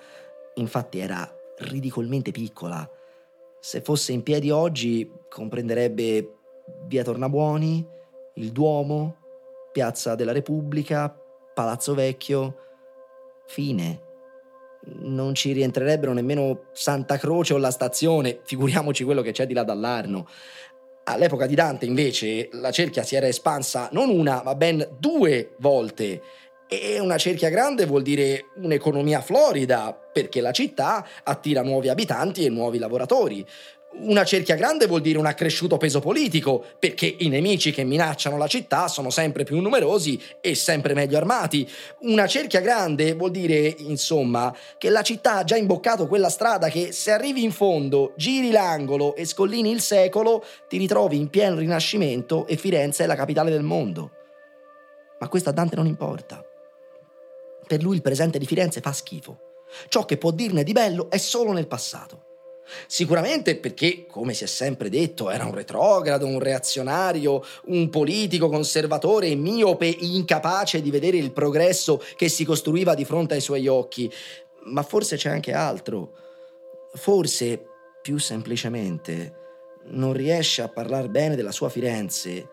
Infatti 0.54 0.99
era 0.99 1.30
ridicolmente 1.58 2.30
piccola. 2.30 2.90
Se 3.61 3.82
fosse 3.82 4.12
in 4.12 4.23
piedi 4.23 4.50
oggi 4.50 5.11
comprenderebbe 5.28 6.37
via 6.87 7.04
Tornabuoni, 7.04 7.87
il 8.37 8.52
Duomo, 8.52 9.25
Piazza 9.76 10.14
della 10.14 10.33
Repubblica, 10.33 11.14
Palazzo 11.52 11.92
Vecchio. 11.92 12.56
Fine. 13.47 14.00
Non 15.02 15.35
ci 15.35 15.52
rientrerebbero 15.52 16.14
nemmeno 16.14 16.68
Santa 16.73 17.18
Croce 17.18 17.52
o 17.52 17.59
la 17.59 17.71
stazione, 17.71 18.40
figuriamoci 18.42 19.04
quello 19.04 19.21
che 19.21 19.33
c'è 19.33 19.47
di 19.47 19.52
là 19.52 19.64
dall'Arno. 19.64 20.26
All'epoca 21.04 21.45
di 21.45 21.54
Dante, 21.54 21.85
invece, 21.85 22.49
la 22.52 22.71
cerchia 22.71 23.02
si 23.02 23.16
era 23.16 23.26
espansa 23.26 23.90
non 23.92 24.09
una, 24.09 24.40
ma 24.42 24.54
ben 24.54 24.97
due 24.99 25.56
volte. 25.59 26.23
E 26.66 26.99
una 26.99 27.18
cerchia 27.18 27.50
grande 27.50 27.85
vuol 27.85 28.02
dire 28.02 28.47
un'economia 28.54 29.21
florida, 29.21 29.92
perché 29.92 30.40
la 30.40 30.52
città 30.52 31.06
attira 31.23 31.61
nuovi 31.61 31.90
abitanti 31.90 32.47
e 32.47 32.49
nuovi 32.49 32.78
lavoratori. 32.78 33.47
Una 33.99 34.25
cerchia 34.25 34.57
grande 34.57 34.87
vuol 34.87 35.00
dire 35.00 35.19
un 35.19 35.25
accresciuto 35.25 35.79
peso 35.79 36.00
politico, 36.00 36.62
perché 36.79 37.17
i 37.19 37.29
nemici 37.29 37.73
che 37.73 37.83
minacciano 37.83 38.37
la 38.37 38.47
città 38.47 38.88
sono 38.88 39.09
sempre 39.09 39.43
più 39.43 39.59
numerosi 39.61 40.21
e 40.43 40.55
sempre 40.55 40.93
meglio 40.93 41.17
armati. 41.17 41.69
Una 42.00 42.26
cerchia 42.26 42.61
grande 42.61 43.15
vuol 43.15 43.31
dire, 43.31 43.75
insomma, 43.79 44.55
che 44.76 44.91
la 44.91 45.00
città 45.00 45.37
ha 45.37 45.45
già 45.45 45.57
imboccato 45.57 46.07
quella 46.07 46.29
strada 46.29 46.69
che 46.69 46.93
se 46.93 47.11
arrivi 47.11 47.43
in 47.43 47.53
fondo, 47.53 48.12
giri 48.17 48.50
l'angolo 48.50 49.17
e 49.17 49.25
scollini 49.25 49.71
il 49.71 49.81
secolo, 49.81 50.45
ti 50.69 50.76
ritrovi 50.76 51.17
in 51.17 51.31
pieno 51.31 51.57
rinascimento 51.57 52.47
e 52.47 52.57
Firenze 52.57 53.05
è 53.05 53.07
la 53.07 53.17
capitale 53.17 53.50
del 53.50 53.62
mondo. 53.62 54.11
Ma 55.19 55.29
questo 55.29 55.49
a 55.49 55.53
Dante 55.53 55.75
non 55.75 55.87
importa. 55.87 56.45
Per 57.67 57.83
lui 57.83 57.97
il 57.97 58.03
presente 58.03 58.38
di 58.38 58.47
Firenze 58.47 58.83
fa 58.83 58.93
schifo. 58.93 59.41
Ciò 59.88 60.05
che 60.05 60.19
può 60.19 60.31
dirne 60.33 60.65
di 60.65 60.73
bello 60.73 61.09
è 61.11 61.17
solo 61.17 61.53
nel 61.53 61.67
passato. 61.67 62.25
Sicuramente 62.87 63.56
perché, 63.56 64.06
come 64.06 64.35
si 64.35 64.44
è 64.44 64.46
sempre 64.46 64.88
detto, 64.88 65.30
era 65.30 65.44
un 65.44 65.54
retrogrado, 65.54 66.26
un 66.26 66.40
reazionario, 66.40 67.42
un 67.66 67.88
politico 67.90 68.49
conservatore, 68.49 69.35
miope, 69.35 69.87
incapace 69.87 70.82
di 70.82 70.90
vedere 70.90 71.16
il 71.16 71.32
progresso 71.32 72.02
che 72.16 72.28
si 72.28 72.44
costruiva 72.44 72.94
di 72.94 73.04
fronte 73.04 73.35
ai 73.35 73.40
suoi 73.40 73.66
occhi. 73.68 74.12
Ma 74.64 74.82
forse 74.82 75.16
c'è 75.16 75.30
anche 75.30 75.52
altro. 75.52 76.12
Forse, 76.94 77.64
più 78.02 78.18
semplicemente, 78.18 79.35
non 79.88 80.12
riesce 80.12 80.62
a 80.62 80.68
parlare 80.68 81.08
bene 81.08 81.37
della 81.37 81.52
sua 81.52 81.68
Firenze 81.68 82.49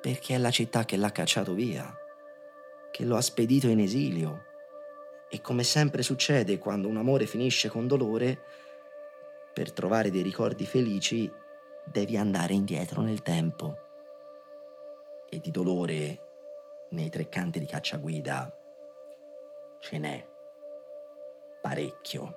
perché 0.00 0.34
è 0.34 0.38
la 0.38 0.50
città 0.50 0.84
che 0.84 0.96
l'ha 0.96 1.12
cacciato 1.12 1.54
via. 1.54 1.94
che 2.94 3.04
lo 3.04 3.16
ha 3.16 3.20
spedito 3.20 3.66
in 3.66 3.80
esilio. 3.80 4.44
E 5.28 5.40
come 5.40 5.64
sempre 5.64 6.04
succede 6.04 6.58
quando 6.58 6.86
un 6.86 6.96
amore 6.96 7.26
finisce 7.26 7.68
con 7.68 7.88
dolore, 7.88 8.42
per 9.54 9.72
trovare 9.72 10.10
dei 10.10 10.22
ricordi 10.22 10.66
felici 10.66 11.30
devi 11.86 12.16
andare 12.16 12.52
indietro 12.52 13.00
nel 13.00 13.22
tempo. 13.22 13.76
E 15.30 15.38
di 15.38 15.50
dolore 15.50 16.18
nei 16.90 17.08
tre 17.08 17.28
canti 17.28 17.60
di 17.60 17.66
cacciaguida 17.66 18.52
ce 19.80 19.98
n'è 19.98 20.26
parecchio. 21.62 22.34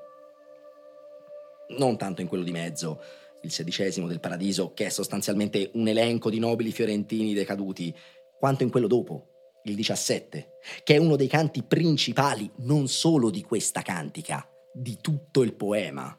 Non 1.78 1.98
tanto 1.98 2.22
in 2.22 2.28
quello 2.28 2.44
di 2.44 2.52
mezzo, 2.52 3.02
il 3.42 3.52
sedicesimo 3.52 4.08
del 4.08 4.20
paradiso, 4.20 4.74
che 4.74 4.86
è 4.86 4.90
sostanzialmente 4.90 5.72
un 5.74 5.88
elenco 5.88 6.30
di 6.30 6.40
nobili 6.40 6.72
fiorentini 6.72 7.34
decaduti, 7.34 7.96
quanto 8.38 8.64
in 8.64 8.70
quello 8.70 8.88
dopo, 8.88 9.28
il 9.64 9.76
17, 9.76 10.60
che 10.84 10.96
è 10.96 10.98
uno 10.98 11.16
dei 11.16 11.28
canti 11.28 11.64
principali 11.64 12.50
non 12.58 12.88
solo 12.88 13.30
di 13.30 13.42
questa 13.42 13.82
cantica, 13.82 14.48
di 14.72 14.98
tutto 15.02 15.42
il 15.42 15.54
poema. 15.56 16.18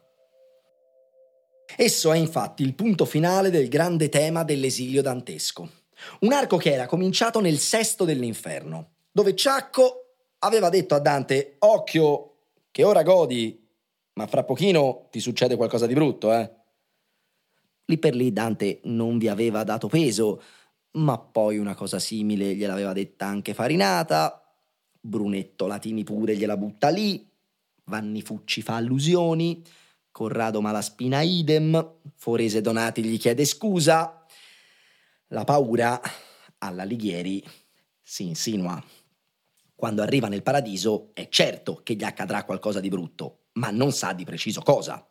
Esso 1.76 2.12
è 2.12 2.16
infatti 2.16 2.62
il 2.62 2.74
punto 2.74 3.04
finale 3.04 3.50
del 3.50 3.68
grande 3.68 4.08
tema 4.08 4.42
dell'esilio 4.42 5.02
dantesco, 5.02 5.70
un 6.20 6.32
arco 6.32 6.56
che 6.56 6.72
era 6.72 6.86
cominciato 6.86 7.40
nel 7.40 7.58
sesto 7.58 8.04
dell'inferno, 8.04 8.92
dove 9.12 9.34
Ciacco 9.34 10.14
aveva 10.40 10.68
detto 10.68 10.94
a 10.94 10.98
Dante, 10.98 11.56
occhio, 11.60 12.36
che 12.70 12.84
ora 12.84 13.02
godi, 13.02 13.66
ma 14.14 14.26
fra 14.26 14.44
pochino 14.44 15.08
ti 15.10 15.20
succede 15.20 15.56
qualcosa 15.56 15.86
di 15.86 15.94
brutto, 15.94 16.32
eh? 16.32 16.50
Lì 17.84 17.98
per 17.98 18.14
lì 18.14 18.32
Dante 18.32 18.80
non 18.84 19.18
vi 19.18 19.28
aveva 19.28 19.64
dato 19.64 19.88
peso, 19.88 20.42
ma 20.92 21.18
poi 21.18 21.58
una 21.58 21.74
cosa 21.74 21.98
simile 21.98 22.54
gliel'aveva 22.54 22.92
detta 22.92 23.26
anche 23.26 23.54
Farinata, 23.54 24.42
Brunetto 25.00 25.66
Latini 25.66 26.04
pure 26.04 26.36
gliela 26.36 26.56
butta 26.56 26.88
lì, 26.88 27.26
Vanni 27.84 28.20
Fucci 28.20 28.62
fa 28.62 28.76
allusioni, 28.76 29.62
Corrado 30.18 30.60
Malaspina 30.60 31.22
idem, 31.22 31.94
Forese 32.16 32.60
Donati 32.60 33.04
gli 33.04 33.20
chiede 33.20 33.44
scusa. 33.44 34.26
La 35.28 35.44
paura 35.44 36.00
alla 36.58 36.82
Lighieri 36.82 37.40
si 38.02 38.26
insinua. 38.26 38.82
Quando 39.76 40.02
arriva 40.02 40.26
nel 40.26 40.42
paradiso 40.42 41.10
è 41.14 41.28
certo 41.28 41.82
che 41.84 41.94
gli 41.94 42.02
accadrà 42.02 42.42
qualcosa 42.42 42.80
di 42.80 42.88
brutto, 42.88 43.42
ma 43.52 43.70
non 43.70 43.92
sa 43.92 44.12
di 44.12 44.24
preciso 44.24 44.60
cosa. 44.62 45.06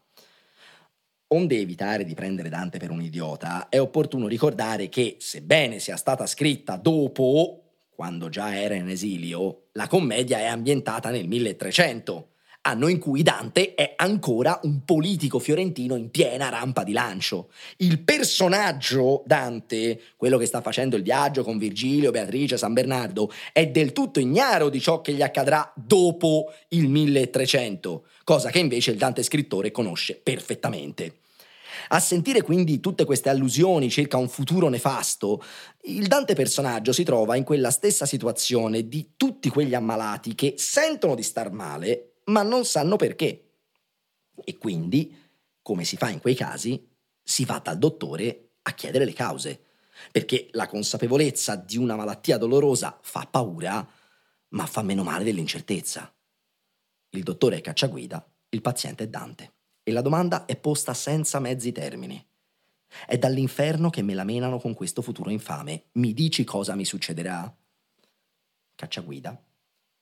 Onde 1.27 1.57
evitare 1.57 2.03
di 2.03 2.13
prendere 2.13 2.49
Dante 2.49 2.77
per 2.77 2.91
un 2.91 3.01
idiota, 3.01 3.69
è 3.69 3.79
opportuno 3.79 4.27
ricordare 4.27 4.89
che, 4.89 5.15
sebbene 5.21 5.79
sia 5.79 5.95
stata 5.95 6.25
scritta 6.25 6.75
dopo, 6.75 7.75
quando 7.87 8.27
già 8.27 8.59
era 8.59 8.75
in 8.75 8.89
esilio, 8.89 9.67
la 9.71 9.87
commedia 9.87 10.39
è 10.39 10.47
ambientata 10.47 11.11
nel 11.11 11.29
1300, 11.29 12.31
anno 12.67 12.87
in 12.87 12.99
cui 12.99 13.23
Dante 13.23 13.73
è 13.73 13.93
ancora 13.95 14.59
un 14.63 14.83
politico 14.83 15.39
fiorentino 15.39 15.95
in 15.95 16.09
piena 16.11 16.49
rampa 16.49 16.83
di 16.83 16.91
lancio. 16.91 17.49
Il 17.77 17.99
personaggio 17.99 19.23
Dante, 19.25 20.01
quello 20.15 20.37
che 20.37 20.45
sta 20.45 20.61
facendo 20.61 20.95
il 20.95 21.03
viaggio 21.03 21.43
con 21.43 21.57
Virgilio, 21.57 22.11
Beatrice, 22.11 22.57
San 22.57 22.73
Bernardo, 22.73 23.31
è 23.51 23.67
del 23.67 23.93
tutto 23.93 24.19
ignaro 24.19 24.69
di 24.69 24.79
ciò 24.79 25.01
che 25.01 25.13
gli 25.13 25.21
accadrà 25.21 25.71
dopo 25.75 26.51
il 26.69 26.87
1300 26.89 28.03
cosa 28.27 28.49
che 28.49 28.59
invece 28.59 28.91
il 28.91 28.97
Dante 28.97 29.23
scrittore 29.23 29.71
conosce 29.71 30.19
perfettamente. 30.21 31.19
A 31.89 31.99
sentire 32.01 32.41
quindi 32.41 32.81
tutte 32.81 33.05
queste 33.05 33.29
allusioni 33.29 33.89
circa 33.89 34.17
un 34.17 34.27
futuro 34.27 34.67
nefasto, 34.67 35.41
il 35.83 36.07
Dante 36.07 36.33
personaggio 36.33 36.91
si 36.91 37.03
trova 37.03 37.37
in 37.37 37.45
quella 37.45 37.71
stessa 37.71 38.05
situazione 38.05 38.89
di 38.89 39.11
tutti 39.15 39.47
quegli 39.47 39.73
ammalati 39.73 40.35
che 40.35 40.55
sentono 40.57 41.15
di 41.15 41.23
star 41.23 41.51
male, 41.51 42.06
ma 42.27 42.43
non 42.43 42.65
sanno 42.65 42.95
perché. 42.95 43.43
E 44.43 44.57
quindi, 44.57 45.15
come 45.61 45.83
si 45.83 45.97
fa 45.97 46.09
in 46.09 46.19
quei 46.19 46.35
casi, 46.35 46.87
si 47.23 47.45
va 47.45 47.59
dal 47.59 47.77
dottore 47.77 48.51
a 48.63 48.73
chiedere 48.73 49.05
le 49.05 49.13
cause, 49.13 49.63
perché 50.11 50.49
la 50.51 50.67
consapevolezza 50.67 51.55
di 51.55 51.77
una 51.77 51.95
malattia 51.95 52.37
dolorosa 52.37 52.97
fa 53.01 53.27
paura, 53.29 53.85
ma 54.49 54.65
fa 54.65 54.81
meno 54.81 55.03
male 55.03 55.23
dell'incertezza. 55.23 56.13
Il 57.09 57.23
dottore 57.23 57.57
è 57.57 57.61
cacciaguida, 57.61 58.25
il 58.49 58.61
paziente 58.61 59.05
è 59.05 59.07
Dante. 59.07 59.53
E 59.83 59.91
la 59.91 60.01
domanda 60.01 60.45
è 60.45 60.57
posta 60.57 60.93
senza 60.93 61.39
mezzi 61.39 61.71
termini. 61.71 62.25
È 63.05 63.17
dall'inferno 63.17 63.89
che 63.89 64.01
me 64.01 64.13
la 64.13 64.25
menano 64.25 64.59
con 64.59 64.73
questo 64.73 65.01
futuro 65.01 65.29
infame. 65.29 65.85
Mi 65.93 66.13
dici 66.13 66.43
cosa 66.43 66.75
mi 66.75 66.85
succederà? 66.85 67.53
Cacciaguida, 68.75 69.41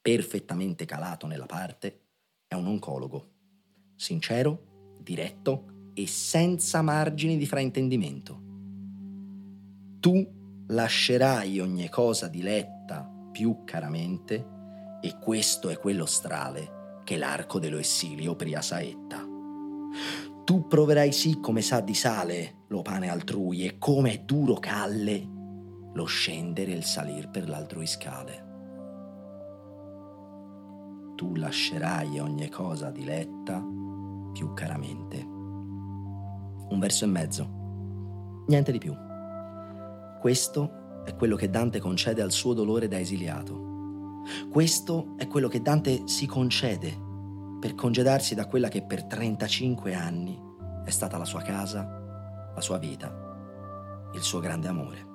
perfettamente 0.01 0.85
calato 0.85 1.27
nella 1.27 1.45
parte, 1.45 2.04
è 2.47 2.55
un 2.55 2.67
oncologo. 2.67 3.29
Sincero, 3.95 4.97
diretto 4.99 5.91
e 5.93 6.07
senza 6.07 6.81
margini 6.81 7.37
di 7.37 7.45
fraintendimento. 7.45 8.41
Tu 9.99 10.63
lascerai 10.67 11.59
ogni 11.59 11.89
cosa 11.89 12.27
diletta 12.27 13.09
più 13.31 13.63
caramente 13.63 14.53
e 15.01 15.17
questo 15.19 15.69
è 15.69 15.77
quello 15.77 16.05
strale 16.05 17.01
che 17.03 17.17
l'arco 17.17 17.59
dello 17.59 17.77
essilio 17.77 18.35
pria 18.35 18.61
saetta. 18.61 19.23
Tu 20.43 20.67
proverai 20.67 21.11
sì 21.11 21.39
come 21.39 21.61
sa 21.61 21.79
di 21.79 21.93
sale 21.93 22.63
lo 22.67 22.81
pane 22.81 23.09
altrui 23.09 23.65
e 23.65 23.77
come 23.77 24.13
è 24.13 24.19
duro 24.19 24.55
calle 24.55 25.33
lo 25.93 26.05
scendere 26.05 26.71
e 26.71 26.75
il 26.75 26.83
salir 26.83 27.29
per 27.29 27.47
l'altrui 27.47 27.87
scale. 27.87 28.44
Tu 31.15 31.35
lascerai 31.35 32.19
ogni 32.19 32.49
cosa 32.49 32.91
diletta 32.91 33.63
più 34.33 34.53
caramente. 34.53 35.17
Un 35.23 36.77
verso 36.79 37.05
e 37.05 37.07
mezzo, 37.07 38.43
niente 38.47 38.71
di 38.71 38.79
più. 38.79 38.93
Questo 40.19 41.03
è 41.05 41.15
quello 41.15 41.35
che 41.35 41.49
Dante 41.49 41.79
concede 41.79 42.21
al 42.21 42.31
suo 42.31 42.53
dolore 42.53 42.87
da 42.87 42.99
esiliato 42.99 43.65
questo 44.49 45.13
è 45.17 45.27
quello 45.27 45.47
che 45.47 45.61
Dante 45.61 46.07
si 46.07 46.25
concede 46.25 46.97
per 47.59 47.75
congedarsi 47.75 48.33
da 48.33 48.47
quella 48.47 48.69
che 48.69 48.81
per 48.81 49.03
35 49.03 49.93
anni 49.93 50.39
è 50.83 50.89
stata 50.89 51.17
la 51.17 51.25
sua 51.25 51.41
casa, 51.41 52.51
la 52.53 52.61
sua 52.61 52.77
vita, 52.77 54.09
il 54.13 54.21
suo 54.21 54.39
grande 54.39 54.67
amore. 54.67 55.05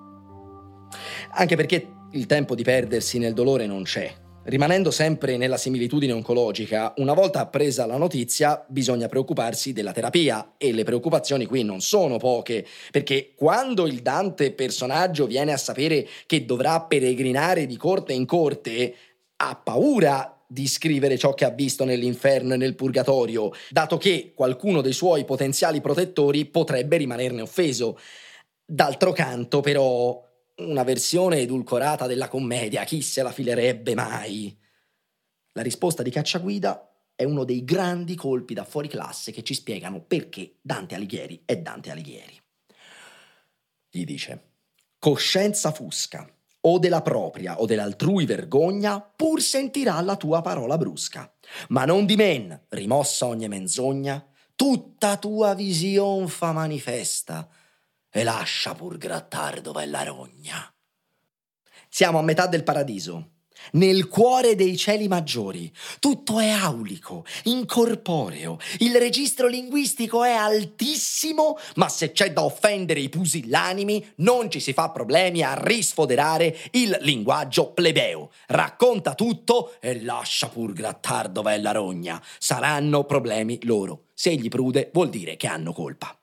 Anche 1.33 1.57
perché 1.57 1.93
il 2.13 2.27
tempo 2.27 2.55
di 2.55 2.63
perdersi 2.63 3.19
nel 3.19 3.35
dolore 3.35 3.67
non 3.67 3.83
c'è. 3.83 4.13
Rimanendo 4.42 4.90
sempre 4.90 5.37
nella 5.37 5.59
similitudine 5.59 6.14
oncologica, 6.14 6.94
una 6.96 7.12
volta 7.12 7.40
appresa 7.40 7.85
la 7.85 7.98
notizia 7.98 8.64
bisogna 8.68 9.07
preoccuparsi 9.07 9.74
della 9.74 9.92
terapia 9.92 10.55
e 10.57 10.72
le 10.72 10.83
preoccupazioni 10.83 11.44
qui 11.44 11.62
non 11.62 11.83
sono 11.83 12.16
poche, 12.16 12.66
perché 12.90 13.33
quando 13.37 13.87
il 13.87 14.00
Dante 14.00 14.53
personaggio 14.53 15.26
viene 15.26 15.53
a 15.53 15.59
sapere 15.59 16.09
che 16.24 16.46
dovrà 16.46 16.81
peregrinare 16.81 17.66
di 17.66 17.76
corte 17.76 18.14
in 18.14 18.24
corte, 18.24 18.94
ha 19.37 19.57
paura 19.57 20.42
di 20.46 20.66
scrivere 20.66 21.18
ciò 21.18 21.35
che 21.35 21.44
ha 21.44 21.50
visto 21.50 21.85
nell'inferno 21.85 22.55
e 22.55 22.57
nel 22.57 22.74
purgatorio, 22.74 23.53
dato 23.68 23.98
che 23.98 24.33
qualcuno 24.35 24.81
dei 24.81 24.94
suoi 24.94 25.26
potenziali 25.26 25.83
protettori 25.83 26.46
potrebbe 26.46 26.96
rimanerne 26.96 27.42
offeso. 27.42 27.98
D'altro 28.64 29.12
canto, 29.12 29.61
però, 29.61 30.30
una 30.61 30.83
versione 30.83 31.38
edulcorata 31.38 32.07
della 32.07 32.29
commedia, 32.29 32.85
chi 32.85 33.03
se 33.03 33.23
la 33.23 33.33
filerebbe 33.33 33.94
mai? 33.94 34.57
La 35.53 35.62
risposta 35.62 36.03
di 36.03 36.11
Cacciaguida 36.11 36.88
è 37.14 37.25
uno 37.25 37.44
dei 37.44 37.64
grandi 37.64 38.14
colpi 38.14 38.55
da 38.55 38.64
fuori 38.64 38.88
classe 38.88 39.33
che 39.33 39.42
ci 39.42 39.55
spiegano 39.55 40.03
perché 40.03 40.57
Dante 40.61 40.94
Alighieri 40.94 41.42
è 41.44 41.59
Dante 41.59 41.90
Alighieri. 41.90 42.40
Gli 43.90 44.05
dice: 44.05 44.53
Coscienza 44.99 45.73
fusca, 45.73 46.27
o 46.62 46.79
della 46.79 47.03
propria 47.03 47.61
o 47.61 47.66
dell'altrui 47.66 48.27
vergogna, 48.27 49.01
pur 49.01 49.40
sentirà 49.40 50.01
la 50.01 50.16
tua 50.16 50.40
parola 50.40 50.79
brusca. 50.79 51.33
Ma 51.68 51.85
non 51.85 52.07
di 52.07 52.16
men, 52.16 52.66
rimossa 52.68 53.27
ogni 53.27 53.49
menzogna, 53.49 54.25
tutta 54.55 55.16
tua 55.16 55.55
vision 55.55 56.29
fa 56.29 56.53
manifesta, 56.53 57.49
e 58.11 58.23
lascia 58.23 58.75
pur 58.75 58.99
grattar 58.99 59.61
dove 59.61 59.83
è 59.83 59.87
la 59.87 60.03
rogna. 60.03 60.73
Siamo 61.88 62.18
a 62.18 62.23
metà 62.23 62.46
del 62.46 62.62
paradiso, 62.62 63.31
nel 63.73 64.09
cuore 64.09 64.55
dei 64.55 64.77
cieli 64.77 65.09
maggiori. 65.09 65.73
Tutto 65.99 66.38
è 66.38 66.49
aulico, 66.49 67.25
incorporeo, 67.44 68.59
il 68.79 68.96
registro 68.96 69.46
linguistico 69.46 70.25
è 70.25 70.31
altissimo, 70.31 71.59
ma 71.77 71.88
se 71.88 72.12
c'è 72.12 72.33
da 72.33 72.44
offendere 72.44 73.01
i 73.01 73.09
pusillanimi, 73.09 74.12
non 74.16 74.51
ci 74.51 74.61
si 74.61 74.73
fa 74.73 74.90
problemi 74.90 75.42
a 75.42 75.55
risfoderare 75.55 76.57
il 76.73 76.96
linguaggio 77.01 77.73
plebeo. 77.73 78.31
Racconta 78.46 79.14
tutto 79.14 79.75
e 79.81 80.03
lascia 80.03 80.49
pur 80.49 80.73
grattar 80.73 81.29
dov'è 81.29 81.59
la 81.59 81.73
rogna. 81.73 82.23
Saranno 82.38 83.05
problemi 83.05 83.59
loro. 83.62 84.05
Se 84.14 84.35
gli 84.35 84.49
prude, 84.49 84.90
vuol 84.92 85.09
dire 85.09 85.37
che 85.37 85.46
hanno 85.46 85.73
colpa. 85.73 86.20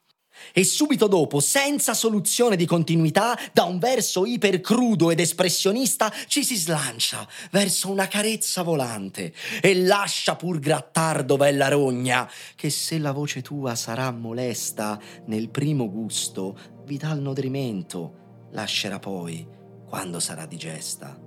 E 0.53 0.63
subito 0.63 1.07
dopo, 1.07 1.39
senza 1.39 1.93
soluzione 1.93 2.55
di 2.55 2.65
continuità, 2.65 3.37
da 3.53 3.63
un 3.63 3.79
verso 3.79 4.25
ipercrudo 4.25 5.11
ed 5.11 5.19
espressionista 5.19 6.11
ci 6.27 6.43
si 6.43 6.55
slancia 6.55 7.27
verso 7.51 7.89
una 7.89 8.07
carezza 8.07 8.63
volante 8.63 9.33
e 9.61 9.75
lascia 9.75 10.35
pur 10.35 10.59
grattar 10.59 11.23
dov'è 11.23 11.51
la 11.51 11.67
rogna, 11.67 12.29
che 12.55 12.69
se 12.69 12.97
la 12.97 13.11
voce 13.11 13.41
tua 13.41 13.75
sarà 13.75 14.11
molesta 14.11 14.99
nel 15.25 15.49
primo 15.49 15.89
gusto, 15.89 16.57
vi 16.85 16.97
dà 16.97 17.11
il 17.11 17.21
nodrimento, 17.21 18.47
lascerà 18.51 18.99
poi 18.99 19.45
quando 19.85 20.19
sarà 20.19 20.45
digesta. 20.45 21.17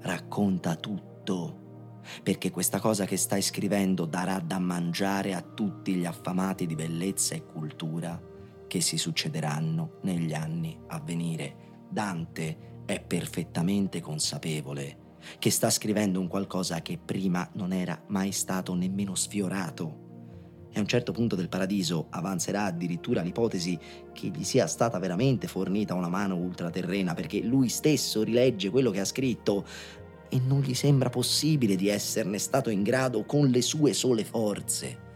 Racconta 0.00 0.74
tutto 0.74 1.61
perché 2.22 2.50
questa 2.50 2.80
cosa 2.80 3.04
che 3.04 3.16
stai 3.16 3.42
scrivendo 3.42 4.04
darà 4.04 4.38
da 4.38 4.58
mangiare 4.58 5.34
a 5.34 5.42
tutti 5.42 5.94
gli 5.94 6.04
affamati 6.04 6.66
di 6.66 6.74
bellezza 6.74 7.34
e 7.34 7.44
cultura 7.44 8.20
che 8.66 8.80
si 8.80 8.96
succederanno 8.96 9.98
negli 10.02 10.32
anni 10.32 10.78
a 10.88 11.00
venire. 11.00 11.56
Dante 11.90 12.80
è 12.86 13.00
perfettamente 13.00 14.00
consapevole 14.00 15.00
che 15.38 15.50
sta 15.50 15.70
scrivendo 15.70 16.20
un 16.20 16.28
qualcosa 16.28 16.82
che 16.82 16.98
prima 16.98 17.48
non 17.54 17.72
era 17.72 18.00
mai 18.08 18.32
stato 18.32 18.74
nemmeno 18.74 19.14
sfiorato. 19.14 20.00
E 20.74 20.78
a 20.78 20.80
un 20.80 20.86
certo 20.86 21.12
punto 21.12 21.36
del 21.36 21.50
paradiso 21.50 22.06
avanzerà 22.08 22.64
addirittura 22.64 23.20
l'ipotesi 23.20 23.78
che 24.12 24.28
gli 24.28 24.42
sia 24.42 24.66
stata 24.66 24.98
veramente 24.98 25.46
fornita 25.46 25.94
una 25.94 26.08
mano 26.08 26.36
ultraterrena 26.36 27.12
perché 27.12 27.42
lui 27.42 27.68
stesso 27.68 28.22
rilegge 28.22 28.70
quello 28.70 28.90
che 28.90 29.00
ha 29.00 29.04
scritto, 29.04 29.66
e 30.32 30.40
non 30.40 30.60
gli 30.62 30.72
sembra 30.72 31.10
possibile 31.10 31.76
di 31.76 31.88
esserne 31.88 32.38
stato 32.38 32.70
in 32.70 32.82
grado 32.82 33.24
con 33.24 33.48
le 33.48 33.60
sue 33.60 33.92
sole 33.92 34.24
forze. 34.24 35.10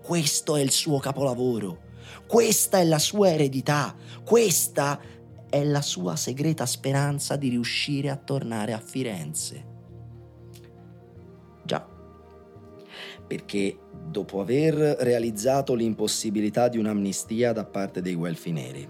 Questo 0.00 0.54
è 0.54 0.60
il 0.60 0.70
suo 0.70 1.00
capolavoro, 1.00 1.88
questa 2.28 2.78
è 2.78 2.84
la 2.84 3.00
sua 3.00 3.32
eredità, 3.32 3.96
questa 4.24 5.00
è 5.48 5.64
la 5.64 5.82
sua 5.82 6.14
segreta 6.14 6.66
speranza 6.66 7.34
di 7.34 7.48
riuscire 7.48 8.10
a 8.10 8.16
tornare 8.16 8.72
a 8.72 8.78
Firenze. 8.78 9.66
Già, 11.64 11.84
perché 13.26 13.76
dopo 14.06 14.40
aver 14.40 14.74
realizzato 15.00 15.74
l'impossibilità 15.74 16.68
di 16.68 16.78
un'amnistia 16.78 17.52
da 17.52 17.64
parte 17.64 18.00
dei 18.00 18.14
Guelfi 18.14 18.52
neri, 18.52 18.88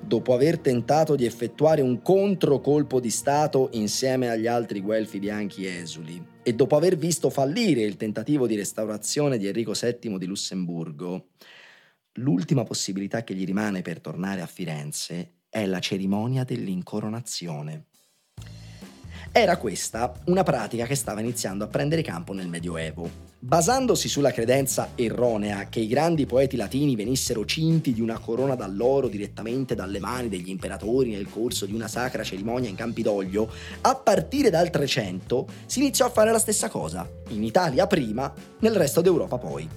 dopo 0.00 0.34
aver 0.34 0.58
tentato 0.58 1.16
di 1.16 1.24
effettuare 1.24 1.82
un 1.82 2.02
controcolpo 2.02 3.00
di 3.00 3.10
Stato 3.10 3.68
insieme 3.72 4.28
agli 4.28 4.46
altri 4.46 4.80
guelfi 4.80 5.18
bianchi 5.18 5.66
esuli 5.66 6.36
e 6.42 6.54
dopo 6.54 6.76
aver 6.76 6.96
visto 6.96 7.30
fallire 7.30 7.82
il 7.82 7.96
tentativo 7.96 8.46
di 8.46 8.56
restaurazione 8.56 9.36
di 9.36 9.46
Enrico 9.46 9.72
VII 9.72 10.16
di 10.16 10.26
Lussemburgo, 10.26 11.28
l'ultima 12.14 12.64
possibilità 12.64 13.22
che 13.22 13.34
gli 13.34 13.44
rimane 13.44 13.82
per 13.82 14.00
tornare 14.00 14.40
a 14.40 14.46
Firenze 14.46 15.32
è 15.50 15.66
la 15.66 15.80
cerimonia 15.80 16.44
dell'incoronazione. 16.44 17.86
Era 19.30 19.58
questa 19.58 20.12
una 20.24 20.42
pratica 20.42 20.86
che 20.86 20.94
stava 20.94 21.20
iniziando 21.20 21.64
a 21.64 21.68
prendere 21.68 22.02
campo 22.02 22.32
nel 22.32 22.48
Medioevo. 22.48 23.26
Basandosi 23.40 24.08
sulla 24.08 24.32
credenza 24.32 24.90
erronea 24.94 25.68
che 25.68 25.80
i 25.80 25.86
grandi 25.86 26.26
poeti 26.26 26.56
latini 26.56 26.96
venissero 26.96 27.44
cinti 27.44 27.92
di 27.92 28.00
una 28.00 28.18
corona 28.18 28.56
d'alloro 28.56 29.06
direttamente 29.06 29.76
dalle 29.76 30.00
mani 30.00 30.28
degli 30.28 30.48
imperatori 30.48 31.10
nel 31.10 31.28
corso 31.28 31.66
di 31.66 31.74
una 31.74 31.86
sacra 31.86 32.24
cerimonia 32.24 32.68
in 32.68 32.74
Campidoglio, 32.74 33.48
a 33.82 33.94
partire 33.94 34.50
dal 34.50 34.70
300 34.70 35.46
si 35.66 35.78
iniziò 35.80 36.06
a 36.06 36.10
fare 36.10 36.32
la 36.32 36.40
stessa 36.40 36.68
cosa, 36.68 37.08
in 37.28 37.44
Italia 37.44 37.86
prima, 37.86 38.32
nel 38.60 38.74
resto 38.74 39.02
d'Europa 39.02 39.38
poi. 39.38 39.68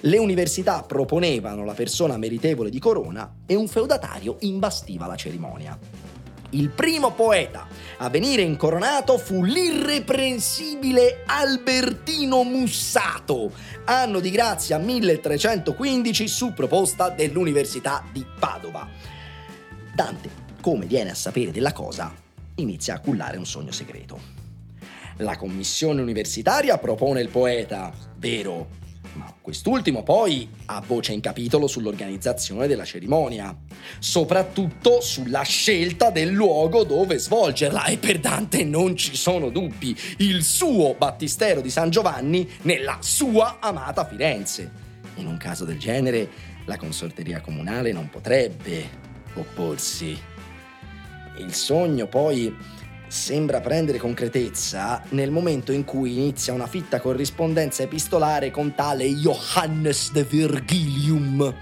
Le 0.00 0.18
università 0.18 0.82
proponevano 0.82 1.64
la 1.64 1.74
persona 1.74 2.18
meritevole 2.18 2.70
di 2.70 2.78
corona 2.78 3.36
e 3.46 3.54
un 3.54 3.68
feudatario 3.68 4.36
imbastiva 4.40 5.06
la 5.06 5.16
cerimonia. 5.16 5.78
Il 6.50 6.70
primo 6.70 7.12
poeta 7.12 7.66
a 7.98 8.08
venire 8.08 8.42
incoronato 8.42 9.18
fu 9.18 9.42
l'irreprensibile 9.42 11.24
Albertino 11.26 12.44
Mussato, 12.44 13.50
anno 13.84 14.20
di 14.20 14.30
grazia 14.30 14.78
1315 14.78 16.28
su 16.28 16.52
proposta 16.52 17.08
dell'Università 17.08 18.04
di 18.12 18.24
Padova. 18.38 18.88
Dante, 19.92 20.30
come 20.60 20.86
viene 20.86 21.10
a 21.10 21.14
sapere 21.14 21.50
della 21.50 21.72
cosa, 21.72 22.14
inizia 22.56 22.94
a 22.94 23.00
cullare 23.00 23.38
un 23.38 23.46
sogno 23.46 23.72
segreto. 23.72 24.34
La 25.16 25.36
commissione 25.36 26.00
universitaria 26.00 26.78
propone 26.78 27.22
il 27.22 27.28
poeta, 27.28 27.92
vero 28.18 28.84
ma 29.16 29.34
quest'ultimo 29.40 30.02
poi 30.02 30.48
ha 30.66 30.82
voce 30.86 31.12
in 31.12 31.20
capitolo 31.20 31.66
sull'organizzazione 31.66 32.66
della 32.66 32.84
cerimonia, 32.84 33.56
soprattutto 33.98 35.00
sulla 35.00 35.42
scelta 35.42 36.10
del 36.10 36.30
luogo 36.30 36.84
dove 36.84 37.18
svolgerla 37.18 37.86
e 37.86 37.98
per 37.98 38.20
Dante 38.20 38.62
non 38.64 38.96
ci 38.96 39.16
sono 39.16 39.48
dubbi, 39.48 39.96
il 40.18 40.44
suo 40.44 40.94
battistero 40.94 41.60
di 41.60 41.70
San 41.70 41.90
Giovanni 41.90 42.48
nella 42.62 42.98
sua 43.00 43.58
amata 43.60 44.06
Firenze. 44.06 44.70
In 45.16 45.26
un 45.26 45.38
caso 45.38 45.64
del 45.64 45.78
genere 45.78 46.28
la 46.66 46.76
consorteria 46.76 47.40
comunale 47.40 47.92
non 47.92 48.10
potrebbe 48.10 48.88
opporsi. 49.34 50.18
Il 51.38 51.54
sogno 51.54 52.06
poi 52.06 52.54
sembra 53.08 53.60
prendere 53.60 53.98
concretezza 53.98 55.02
nel 55.10 55.30
momento 55.30 55.72
in 55.72 55.84
cui 55.84 56.12
inizia 56.14 56.52
una 56.52 56.66
fitta 56.66 57.00
corrispondenza 57.00 57.82
epistolare 57.82 58.50
con 58.50 58.74
tale 58.74 59.08
Johannes 59.08 60.12
de 60.12 60.24
Virgilium. 60.24 61.54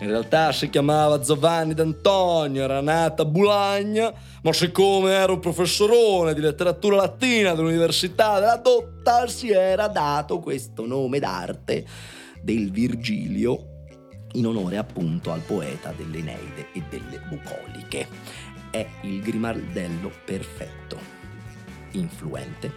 In 0.00 0.06
realtà 0.06 0.52
si 0.52 0.70
chiamava 0.70 1.18
Giovanni 1.18 1.74
d'Antonio, 1.74 2.62
era 2.62 2.80
nata 2.80 3.22
a 3.22 3.26
Bulagna, 3.26 4.12
ma 4.42 4.52
siccome 4.52 5.12
era 5.12 5.32
un 5.32 5.40
professorone 5.40 6.34
di 6.34 6.40
letteratura 6.40 6.96
latina 6.96 7.54
dell'Università 7.54 8.38
della 8.38 8.56
Dotta, 8.56 9.26
si 9.26 9.50
era 9.50 9.88
dato 9.88 10.38
questo 10.38 10.86
nome 10.86 11.18
d'arte 11.18 11.84
del 12.40 12.70
Virgilio 12.70 13.76
in 14.32 14.46
onore 14.46 14.76
appunto 14.76 15.32
al 15.32 15.40
poeta 15.40 15.92
delle 15.96 16.18
Eneide 16.18 16.68
e 16.72 16.82
delle 16.88 17.20
Bucoliche 17.28 18.06
è 18.70 18.86
il 19.02 19.20
grimaldello 19.22 20.10
perfetto, 20.24 20.98
influente, 21.92 22.72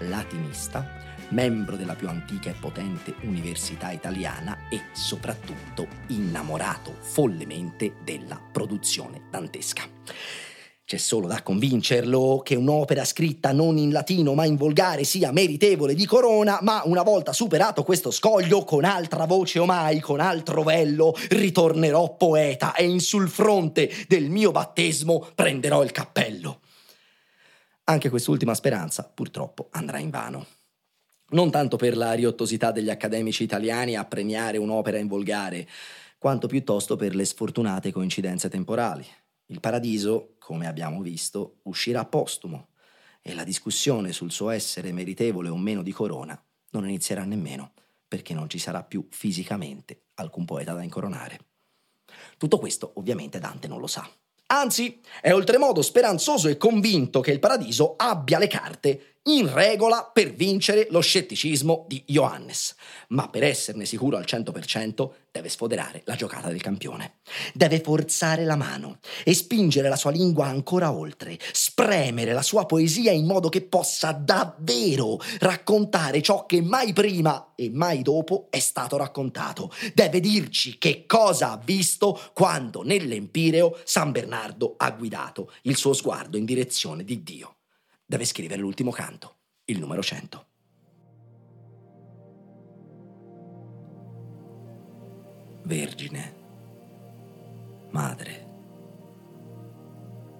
latinista, 0.00 0.98
membro 1.30 1.76
della 1.76 1.94
più 1.94 2.08
antica 2.08 2.50
e 2.50 2.54
potente 2.54 3.14
università 3.22 3.90
italiana 3.90 4.68
e 4.68 4.82
soprattutto 4.92 5.86
innamorato 6.08 6.96
follemente 7.00 7.94
della 8.02 8.40
produzione 8.40 9.22
dantesca. 9.30 9.84
C'è 10.90 10.96
solo 10.96 11.28
da 11.28 11.40
convincerlo 11.44 12.40
che 12.44 12.56
un'opera 12.56 13.04
scritta 13.04 13.52
non 13.52 13.76
in 13.78 13.92
latino 13.92 14.34
ma 14.34 14.44
in 14.44 14.56
volgare 14.56 15.04
sia 15.04 15.30
meritevole 15.30 15.94
di 15.94 16.04
corona, 16.04 16.58
ma 16.62 16.82
una 16.84 17.04
volta 17.04 17.32
superato 17.32 17.84
questo 17.84 18.10
scoglio, 18.10 18.64
con 18.64 18.82
altra 18.82 19.24
voce 19.24 19.60
o 19.60 19.66
mai, 19.66 20.00
con 20.00 20.18
altro 20.18 20.64
vello, 20.64 21.14
ritornerò 21.28 22.16
poeta 22.16 22.74
e 22.74 22.88
in 22.88 22.98
sul 22.98 23.28
fronte 23.28 23.88
del 24.08 24.30
mio 24.30 24.50
battesimo 24.50 25.28
prenderò 25.32 25.84
il 25.84 25.92
cappello. 25.92 26.58
Anche 27.84 28.08
quest'ultima 28.08 28.54
speranza, 28.54 29.08
purtroppo, 29.14 29.68
andrà 29.70 29.98
in 29.98 30.10
vano. 30.10 30.44
Non 31.28 31.52
tanto 31.52 31.76
per 31.76 31.96
la 31.96 32.14
riottosità 32.14 32.72
degli 32.72 32.90
accademici 32.90 33.44
italiani 33.44 33.94
a 33.94 34.04
premiare 34.06 34.58
un'opera 34.58 34.98
in 34.98 35.06
volgare, 35.06 35.68
quanto 36.18 36.48
piuttosto 36.48 36.96
per 36.96 37.14
le 37.14 37.26
sfortunate 37.26 37.92
coincidenze 37.92 38.48
temporali. 38.48 39.06
Il 39.50 39.58
paradiso, 39.58 40.36
come 40.38 40.68
abbiamo 40.68 41.02
visto, 41.02 41.58
uscirà 41.64 42.04
postumo 42.04 42.68
e 43.20 43.34
la 43.34 43.42
discussione 43.42 44.12
sul 44.12 44.30
suo 44.30 44.50
essere 44.50 44.92
meritevole 44.92 45.48
o 45.48 45.56
meno 45.56 45.82
di 45.82 45.90
corona 45.90 46.40
non 46.70 46.88
inizierà 46.88 47.24
nemmeno 47.24 47.72
perché 48.06 48.32
non 48.32 48.48
ci 48.48 48.60
sarà 48.60 48.84
più 48.84 49.08
fisicamente 49.10 50.04
alcun 50.14 50.44
poeta 50.44 50.72
da 50.72 50.84
incoronare. 50.84 51.38
Tutto 52.38 52.58
questo 52.58 52.92
ovviamente 52.94 53.40
Dante 53.40 53.66
non 53.66 53.80
lo 53.80 53.88
sa. 53.88 54.08
Anzi, 54.52 55.00
è 55.20 55.32
oltremodo 55.32 55.82
speranzoso 55.82 56.46
e 56.46 56.56
convinto 56.56 57.20
che 57.20 57.32
il 57.32 57.40
paradiso 57.40 57.94
abbia 57.96 58.38
le 58.38 58.46
carte 58.46 59.18
in 59.24 59.52
regola 59.52 60.10
per 60.10 60.32
vincere 60.32 60.86
lo 60.90 61.00
scetticismo 61.00 61.84
di 61.86 62.02
Johannes. 62.06 62.74
Ma 63.08 63.28
per 63.28 63.44
esserne 63.44 63.84
sicuro 63.84 64.16
al 64.16 64.24
100% 64.26 65.10
deve 65.30 65.50
sfoderare 65.50 66.02
la 66.06 66.14
giocata 66.14 66.48
del 66.48 66.62
campione. 66.62 67.18
Deve 67.52 67.80
forzare 67.80 68.44
la 68.44 68.56
mano 68.56 68.98
e 69.22 69.34
spingere 69.34 69.90
la 69.90 69.96
sua 69.96 70.10
lingua 70.10 70.46
ancora 70.46 70.90
oltre, 70.90 71.38
spremere 71.52 72.32
la 72.32 72.42
sua 72.42 72.64
poesia 72.64 73.12
in 73.12 73.26
modo 73.26 73.50
che 73.50 73.60
possa 73.60 74.12
davvero 74.12 75.18
raccontare 75.38 76.22
ciò 76.22 76.46
che 76.46 76.62
mai 76.62 76.92
prima 76.94 77.52
e 77.54 77.70
mai 77.70 78.00
dopo 78.02 78.46
è 78.48 78.58
stato 78.58 78.96
raccontato. 78.96 79.70
Deve 79.92 80.20
dirci 80.20 80.78
che 80.78 81.04
cosa 81.06 81.52
ha 81.52 81.60
visto 81.62 82.18
quando 82.32 82.82
nell'Empireo 82.82 83.78
San 83.84 84.12
Bernardo 84.12 84.74
ha 84.78 84.90
guidato 84.92 85.52
il 85.62 85.76
suo 85.76 85.92
sguardo 85.92 86.38
in 86.38 86.46
direzione 86.46 87.04
di 87.04 87.22
Dio 87.22 87.56
deve 88.10 88.24
scrivere 88.24 88.60
l'ultimo 88.60 88.90
canto, 88.90 89.36
il 89.66 89.78
numero 89.78 90.02
100. 90.02 90.46
Vergine, 95.62 96.34
madre, 97.90 98.48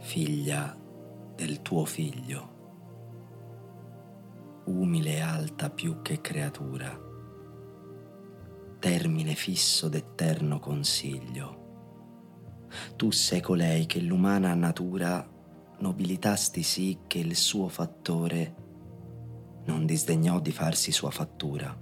figlia 0.00 0.76
del 1.36 1.62
tuo 1.62 1.84
figlio, 1.84 2.48
umile 4.64 5.18
e 5.18 5.20
alta 5.20 5.70
più 5.70 6.02
che 6.02 6.20
creatura, 6.20 7.00
termine 8.80 9.34
fisso 9.36 9.88
d'eterno 9.88 10.58
consiglio. 10.58 11.58
Tu 12.96 13.12
sei 13.12 13.40
colei 13.40 13.86
che 13.86 14.00
l'umana 14.00 14.54
natura 14.54 15.29
nobilitasti 15.80 16.62
sì 16.62 16.98
che 17.06 17.18
il 17.18 17.36
suo 17.36 17.68
fattore 17.68 18.54
non 19.64 19.86
disdegnò 19.86 20.40
di 20.40 20.52
farsi 20.52 20.92
sua 20.92 21.10
fattura. 21.10 21.76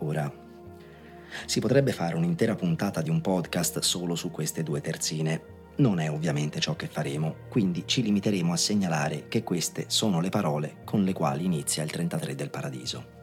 Ora, 0.00 0.32
si 1.46 1.60
potrebbe 1.60 1.92
fare 1.92 2.14
un'intera 2.14 2.54
puntata 2.54 3.02
di 3.02 3.10
un 3.10 3.20
podcast 3.20 3.80
solo 3.80 4.14
su 4.14 4.30
queste 4.30 4.62
due 4.62 4.80
terzine. 4.80 5.56
Non 5.76 6.00
è 6.00 6.10
ovviamente 6.10 6.58
ciò 6.60 6.74
che 6.74 6.88
faremo, 6.88 7.36
quindi 7.48 7.84
ci 7.86 8.02
limiteremo 8.02 8.52
a 8.52 8.56
segnalare 8.56 9.28
che 9.28 9.42
queste 9.42 9.84
sono 9.88 10.20
le 10.20 10.28
parole 10.28 10.78
con 10.84 11.04
le 11.04 11.12
quali 11.12 11.44
inizia 11.44 11.82
il 11.82 11.90
33 11.90 12.34
del 12.34 12.50
Paradiso. 12.50 13.16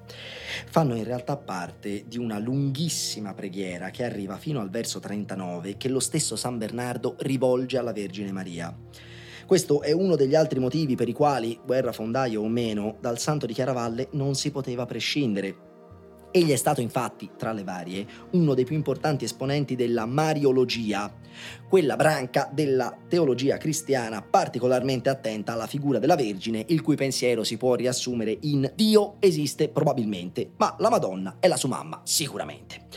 Fanno 0.70 0.96
in 0.96 1.04
realtà 1.04 1.38
parte 1.38 2.06
di 2.08 2.18
una 2.18 2.40
lunghissima 2.40 3.34
preghiera 3.34 3.90
che 3.90 4.04
arriva 4.04 4.38
fino 4.38 4.60
al 4.60 4.70
verso 4.70 5.00
39 5.00 5.78
che 5.78 5.90
lo 5.90 6.00
stesso 6.00 6.36
San 6.36 6.58
Bernardo 6.58 7.16
rivolge 7.20 7.78
alla 7.78 7.94
Vergine 7.94 8.32
Maria. 8.32 8.76
Questo 9.46 9.84
è 9.84 9.92
uno 9.92 10.16
degli 10.16 10.34
altri 10.34 10.60
motivi 10.60 10.96
per 10.96 11.08
i 11.08 11.14
quali, 11.14 11.60
guerra 11.64 11.92
fondaio 11.92 12.42
o 12.42 12.48
meno, 12.48 12.98
dal 13.00 13.20
santo 13.20 13.46
di 13.46 13.54
Chiaravalle 13.54 14.08
non 14.12 14.34
si 14.34 14.50
poteva 14.50 14.88
prescindere. 14.88 15.56
Egli 16.32 16.50
è 16.50 16.56
stato 16.56 16.82
infatti, 16.82 17.30
tra 17.38 17.54
le 17.54 17.64
varie, 17.64 18.06
uno 18.32 18.56
dei 18.56 18.66
più 18.66 18.76
importanti 18.76 19.24
esponenti 19.24 19.76
della 19.76 20.06
Mariologia, 20.06 21.14
quella 21.68 21.96
branca 21.96 22.50
della 22.52 22.96
teologia 23.08 23.58
cristiana 23.58 24.22
particolarmente 24.22 25.10
attenta 25.10 25.54
alla 25.54 25.68
figura 25.68 26.00
della 26.00 26.16
Vergine, 26.16 26.64
il 26.68 26.82
cui 26.82 26.96
pensiero 26.96 27.44
si 27.44 27.58
può 27.58 27.76
riassumere 27.76 28.38
in 28.42 28.72
Dio 28.76 29.16
esiste 29.20 29.70
probabilmente, 29.70 30.52
ma 30.58 30.76
la 30.80 30.90
Madonna 30.90 31.38
è 31.40 31.48
la 31.48 31.58
sua 31.58 31.70
mamma 31.70 32.02
sicuramente. 32.04 32.88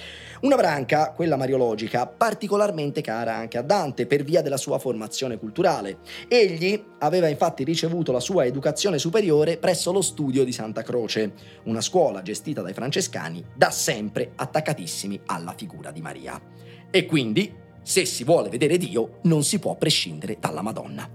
Una 0.41 0.55
branca, 0.55 1.11
quella 1.15 1.37
mariologica, 1.37 2.07
particolarmente 2.07 3.01
cara 3.01 3.35
anche 3.35 3.59
a 3.59 3.63
Dante 3.63 4.07
per 4.07 4.23
via 4.23 4.41
della 4.41 4.57
sua 4.57 4.79
formazione 4.79 5.37
culturale. 5.37 5.99
Egli 6.29 6.81
aveva 7.01 7.27
infatti 7.27 7.65
ricevuto 7.65 8.13
la 8.13 8.21
sua 8.21 8.45
educazione 8.45 8.99
superiore 8.99 9.57
presso 9.57 9.91
lo 9.91 10.01
studio 10.01 10.45
di 10.45 10.53
Santa 10.53 10.83
Croce, 10.83 11.33
una 11.65 11.81
scuola 11.81 12.23
gestita 12.23 12.63
dai 12.63 12.73
francescani 12.73 13.45
da 13.53 13.71
sempre 13.73 14.31
attaccatissimi 14.37 15.23
alla 15.27 15.55
figura 15.57 15.91
di 15.91 16.01
Maria. 16.01 16.41
E 16.89 17.05
quindi 17.05 17.53
se 17.89 18.05
si 18.05 18.23
vuole 18.23 18.51
vedere 18.51 18.77
Dio, 18.77 19.21
non 19.23 19.43
si 19.43 19.59
può 19.59 19.75
prescindere 19.75 20.37
dalla 20.39 20.61
Madonna. 20.61 21.09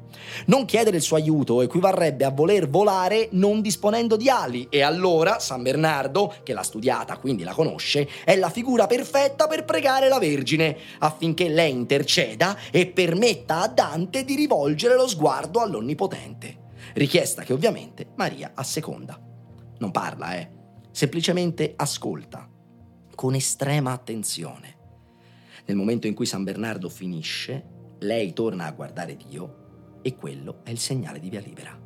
Non 0.47 0.65
chiedere 0.65 0.97
il 0.97 1.03
suo 1.03 1.17
aiuto 1.17 1.61
equivarrebbe 1.61 2.25
a 2.25 2.31
voler 2.31 2.67
volare 2.67 3.27
non 3.33 3.61
disponendo 3.61 4.15
di 4.15 4.27
ali 4.27 4.65
e 4.71 4.81
allora 4.81 5.37
San 5.37 5.61
Bernardo, 5.61 6.33
che 6.41 6.51
l'ha 6.53 6.63
studiata, 6.63 7.17
quindi 7.17 7.43
la 7.43 7.53
conosce, 7.53 8.09
è 8.25 8.35
la 8.37 8.49
figura 8.49 8.87
perfetta 8.87 9.45
per 9.45 9.65
pregare 9.65 10.07
la 10.07 10.17
Vergine 10.17 10.75
affinché 10.97 11.47
lei 11.47 11.69
interceda 11.69 12.57
e 12.71 12.87
permetta 12.87 13.61
a 13.61 13.67
Dante 13.67 14.25
di 14.25 14.33
rivolgere 14.33 14.95
lo 14.95 15.07
sguardo 15.07 15.61
all'Onnipotente. 15.61 16.71
Richiesta 16.95 17.43
che 17.43 17.53
ovviamente 17.53 18.07
Maria 18.15 18.53
asseconda. 18.55 19.21
Non 19.77 19.91
parla, 19.91 20.37
eh, 20.37 20.49
semplicemente 20.89 21.73
ascolta 21.75 22.49
con 23.13 23.35
estrema 23.35 23.91
attenzione. 23.91 24.72
Nel 25.65 25.77
momento 25.77 26.07
in 26.07 26.13
cui 26.13 26.25
San 26.25 26.43
Bernardo 26.43 26.89
finisce, 26.89 27.95
lei 27.99 28.33
torna 28.33 28.65
a 28.65 28.71
guardare 28.71 29.15
Dio 29.15 29.99
e 30.01 30.15
quello 30.15 30.59
è 30.63 30.69
il 30.69 30.79
segnale 30.79 31.19
di 31.19 31.29
via 31.29 31.39
libera. 31.39 31.79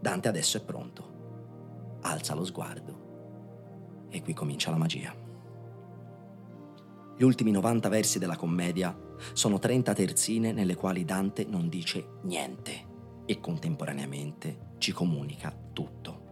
Dante 0.00 0.28
adesso 0.28 0.56
è 0.56 0.64
pronto. 0.64 1.98
Alza 2.02 2.34
lo 2.34 2.44
sguardo 2.44 4.08
e 4.10 4.22
qui 4.22 4.34
comincia 4.34 4.70
la 4.70 4.76
magia. 4.76 5.14
Gli 7.16 7.22
ultimi 7.22 7.52
90 7.52 7.88
versi 7.88 8.18
della 8.18 8.36
commedia 8.36 8.96
sono 9.32 9.58
30 9.58 9.94
terzine 9.94 10.52
nelle 10.52 10.74
quali 10.74 11.04
Dante 11.04 11.44
non 11.44 11.68
dice 11.68 12.18
niente 12.22 12.92
e 13.24 13.38
contemporaneamente 13.40 14.72
ci 14.78 14.92
comunica 14.92 15.56
tutto. 15.72 16.22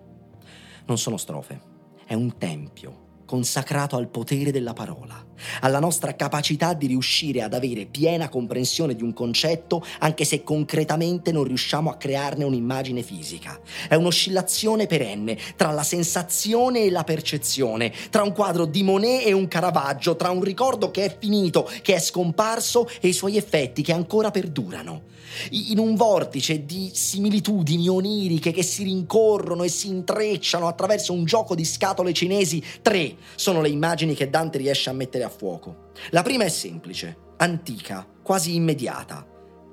Non 0.86 0.98
sono 0.98 1.16
strofe, 1.16 1.60
è 2.04 2.14
un 2.14 2.36
tempio 2.36 3.20
consacrato 3.24 3.96
al 3.96 4.08
potere 4.08 4.50
della 4.50 4.72
parola, 4.72 5.24
alla 5.60 5.78
nostra 5.78 6.14
capacità 6.14 6.74
di 6.74 6.86
riuscire 6.86 7.42
ad 7.42 7.54
avere 7.54 7.86
piena 7.86 8.28
comprensione 8.28 8.94
di 8.94 9.02
un 9.02 9.12
concetto 9.12 9.84
anche 9.98 10.24
se 10.24 10.42
concretamente 10.42 11.32
non 11.32 11.44
riusciamo 11.44 11.90
a 11.90 11.96
crearne 11.96 12.44
un'immagine 12.44 13.02
fisica. 13.02 13.58
È 13.88 13.94
un'oscillazione 13.94 14.86
perenne 14.86 15.38
tra 15.56 15.70
la 15.70 15.82
sensazione 15.82 16.84
e 16.84 16.90
la 16.90 17.04
percezione, 17.04 17.92
tra 18.10 18.22
un 18.22 18.32
quadro 18.32 18.64
di 18.64 18.82
Monet 18.82 19.26
e 19.26 19.32
un 19.32 19.48
Caravaggio, 19.48 20.16
tra 20.16 20.30
un 20.30 20.42
ricordo 20.42 20.90
che 20.90 21.04
è 21.04 21.16
finito, 21.18 21.68
che 21.82 21.94
è 21.94 22.00
scomparso 22.00 22.88
e 23.00 23.08
i 23.08 23.12
suoi 23.12 23.36
effetti 23.36 23.82
che 23.82 23.92
ancora 23.92 24.30
perdurano 24.30 25.10
in 25.50 25.78
un 25.78 25.94
vortice 25.94 26.64
di 26.64 26.90
similitudini 26.92 27.88
oniriche 27.88 28.52
che 28.52 28.62
si 28.62 28.84
rincorrono 28.84 29.62
e 29.62 29.68
si 29.68 29.88
intrecciano 29.88 30.66
attraverso 30.66 31.12
un 31.12 31.24
gioco 31.24 31.54
di 31.54 31.64
scatole 31.64 32.12
cinesi. 32.12 32.62
Tre 32.82 33.16
sono 33.34 33.60
le 33.60 33.68
immagini 33.68 34.14
che 34.14 34.30
Dante 34.30 34.58
riesce 34.58 34.90
a 34.90 34.92
mettere 34.92 35.24
a 35.24 35.31
fuoco. 35.32 35.90
La 36.10 36.22
prima 36.22 36.44
è 36.44 36.48
semplice, 36.48 37.16
antica, 37.38 38.06
quasi 38.22 38.54
immediata. 38.54 39.26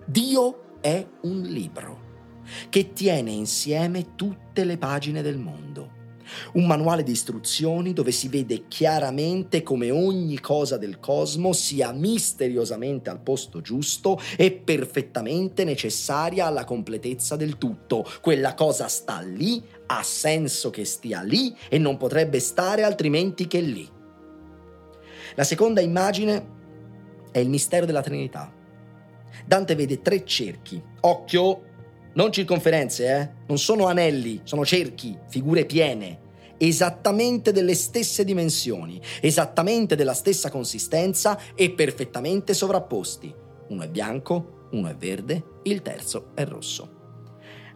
Dio 0.05 0.77
è 0.81 1.05
un 1.21 1.41
libro 1.41 2.07
che 2.69 2.93
tiene 2.93 3.31
insieme 3.31 4.15
tutte 4.15 4.63
le 4.63 4.77
pagine 4.77 5.21
del 5.21 5.37
mondo 5.37 5.97
un 6.53 6.65
manuale 6.65 7.03
di 7.03 7.11
istruzioni 7.11 7.93
dove 7.93 8.11
si 8.11 8.27
vede 8.27 8.67
chiaramente 8.67 9.63
come 9.63 9.91
ogni 9.91 10.39
cosa 10.39 10.77
del 10.77 10.99
cosmo 10.99 11.53
sia 11.53 11.91
misteriosamente 11.91 13.09
al 13.09 13.21
posto 13.21 13.61
giusto 13.61 14.19
e 14.37 14.51
perfettamente 14.51 15.63
necessaria 15.63 16.45
alla 16.45 16.63
completezza 16.63 17.35
del 17.35 17.57
tutto. 17.57 18.05
Quella 18.21 18.53
cosa 18.53 18.87
sta 18.87 19.21
lì, 19.21 19.61
ha 19.87 20.03
senso 20.03 20.69
che 20.69 20.85
stia 20.85 21.21
lì 21.21 21.55
e 21.69 21.77
non 21.77 21.97
potrebbe 21.97 22.39
stare 22.39 22.83
altrimenti 22.83 23.47
che 23.47 23.59
lì. 23.61 23.97
La 25.39 25.45
seconda 25.45 25.79
immagine 25.79 26.47
è 27.31 27.39
il 27.39 27.47
mistero 27.47 27.85
della 27.85 28.01
Trinità. 28.01 28.53
Dante 29.45 29.73
vede 29.73 30.01
tre 30.01 30.25
cerchi. 30.25 30.83
Occhio, 30.99 31.61
non 32.15 32.29
circonferenze, 32.29 33.07
eh? 33.07 33.29
Non 33.47 33.57
sono 33.57 33.85
anelli, 33.85 34.41
sono 34.43 34.65
cerchi, 34.65 35.17
figure 35.29 35.63
piene, 35.63 36.19
esattamente 36.57 37.53
delle 37.53 37.73
stesse 37.73 38.25
dimensioni, 38.25 38.99
esattamente 39.21 39.95
della 39.95 40.13
stessa 40.13 40.49
consistenza 40.49 41.39
e 41.55 41.71
perfettamente 41.71 42.53
sovrapposti. 42.53 43.33
Uno 43.69 43.83
è 43.83 43.87
bianco, 43.87 44.67
uno 44.71 44.89
è 44.89 44.95
verde, 44.97 45.61
il 45.63 45.81
terzo 45.81 46.31
è 46.35 46.43
rosso. 46.43 46.97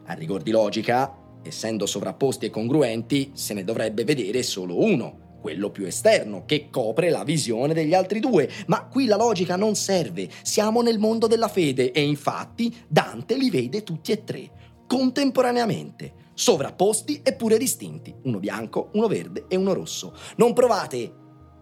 A 0.07 0.13
rigor 0.15 0.41
di 0.41 0.51
logica, 0.51 1.17
essendo 1.41 1.85
sovrapposti 1.85 2.47
e 2.47 2.49
congruenti, 2.49 3.31
se 3.33 3.53
ne 3.53 3.63
dovrebbe 3.63 4.03
vedere 4.03 4.43
solo 4.43 4.83
uno, 4.83 5.22
quello 5.43 5.71
più 5.71 5.85
esterno, 5.85 6.45
che 6.45 6.69
copre 6.71 7.09
la 7.09 7.25
visione 7.25 7.73
degli 7.73 7.93
altri 7.93 8.21
due. 8.21 8.49
Ma 8.67 8.85
qui 8.85 9.07
la 9.07 9.17
logica 9.17 9.57
non 9.57 9.75
serve, 9.75 10.29
siamo 10.41 10.81
nel 10.81 10.99
mondo 10.99 11.27
della 11.27 11.49
fede 11.49 11.91
e 11.91 12.01
infatti 12.01 12.73
Dante 12.87 13.35
li 13.35 13.49
vede 13.49 13.83
tutti 13.83 14.13
e 14.13 14.23
tre, 14.23 14.49
contemporaneamente, 14.87 16.13
sovrapposti 16.33 17.19
eppure 17.21 17.57
distinti, 17.57 18.15
uno 18.23 18.39
bianco, 18.39 18.89
uno 18.93 19.07
verde 19.09 19.47
e 19.49 19.57
uno 19.57 19.73
rosso. 19.73 20.15
Non 20.37 20.53
provate 20.53 21.13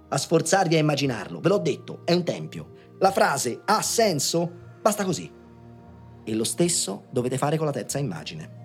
a 0.08 0.18
sforzarvi 0.18 0.76
a 0.76 0.80
immaginarlo, 0.80 1.40
ve 1.40 1.50
l'ho 1.50 1.58
detto, 1.58 2.02
è 2.06 2.14
un 2.14 2.24
tempio. 2.24 2.74
La 3.00 3.12
frase 3.12 3.62
ha 3.66 3.82
senso? 3.82 4.78
Basta 4.80 5.04
così. 5.04 5.30
E 6.24 6.36
lo 6.36 6.44
stesso 6.44 7.06
dovete 7.10 7.40
fare 7.40 7.58
con 7.58 7.66
la 7.66 7.72
terza 7.72 7.98
immagine 7.98 8.60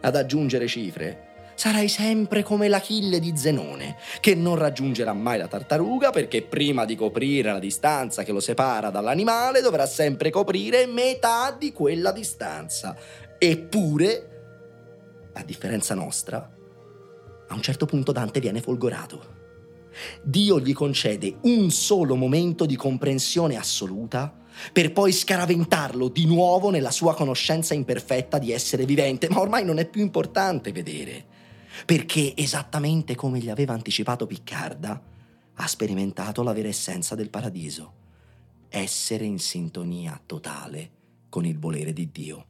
ad 0.00 0.14
aggiungere 0.14 0.68
cifre? 0.68 1.29
Sarai 1.60 1.88
sempre 1.88 2.42
come 2.42 2.68
l'Achille 2.68 3.20
di 3.20 3.36
Zenone, 3.36 3.96
che 4.20 4.34
non 4.34 4.56
raggiungerà 4.56 5.12
mai 5.12 5.36
la 5.36 5.46
tartaruga 5.46 6.08
perché 6.08 6.40
prima 6.40 6.86
di 6.86 6.96
coprire 6.96 7.52
la 7.52 7.58
distanza 7.58 8.22
che 8.22 8.32
lo 8.32 8.40
separa 8.40 8.88
dall'animale 8.88 9.60
dovrà 9.60 9.84
sempre 9.84 10.30
coprire 10.30 10.86
metà 10.86 11.54
di 11.58 11.70
quella 11.74 12.12
distanza. 12.12 12.96
Eppure, 13.36 15.28
a 15.34 15.42
differenza 15.44 15.94
nostra, 15.94 16.50
a 17.48 17.54
un 17.54 17.60
certo 17.60 17.84
punto 17.84 18.12
Dante 18.12 18.40
viene 18.40 18.62
folgorato. 18.62 19.36
Dio 20.22 20.60
gli 20.60 20.72
concede 20.72 21.40
un 21.42 21.70
solo 21.70 22.16
momento 22.16 22.64
di 22.64 22.76
comprensione 22.76 23.58
assoluta 23.58 24.34
per 24.72 24.92
poi 24.92 25.12
scaraventarlo 25.12 26.08
di 26.08 26.24
nuovo 26.24 26.70
nella 26.70 26.90
sua 26.90 27.14
conoscenza 27.14 27.74
imperfetta 27.74 28.38
di 28.38 28.50
essere 28.50 28.86
vivente, 28.86 29.28
ma 29.28 29.40
ormai 29.40 29.62
non 29.62 29.76
è 29.78 29.84
più 29.84 30.00
importante 30.00 30.72
vedere 30.72 31.36
perché 31.84 32.36
esattamente 32.36 33.14
come 33.14 33.38
gli 33.38 33.50
aveva 33.50 33.72
anticipato 33.72 34.26
Piccarda, 34.26 35.02
ha 35.54 35.66
sperimentato 35.66 36.42
la 36.42 36.52
vera 36.52 36.68
essenza 36.68 37.14
del 37.14 37.30
paradiso, 37.30 37.94
essere 38.68 39.24
in 39.24 39.38
sintonia 39.38 40.20
totale 40.24 40.90
con 41.28 41.44
il 41.44 41.58
volere 41.58 41.92
di 41.92 42.10
Dio. 42.10 42.46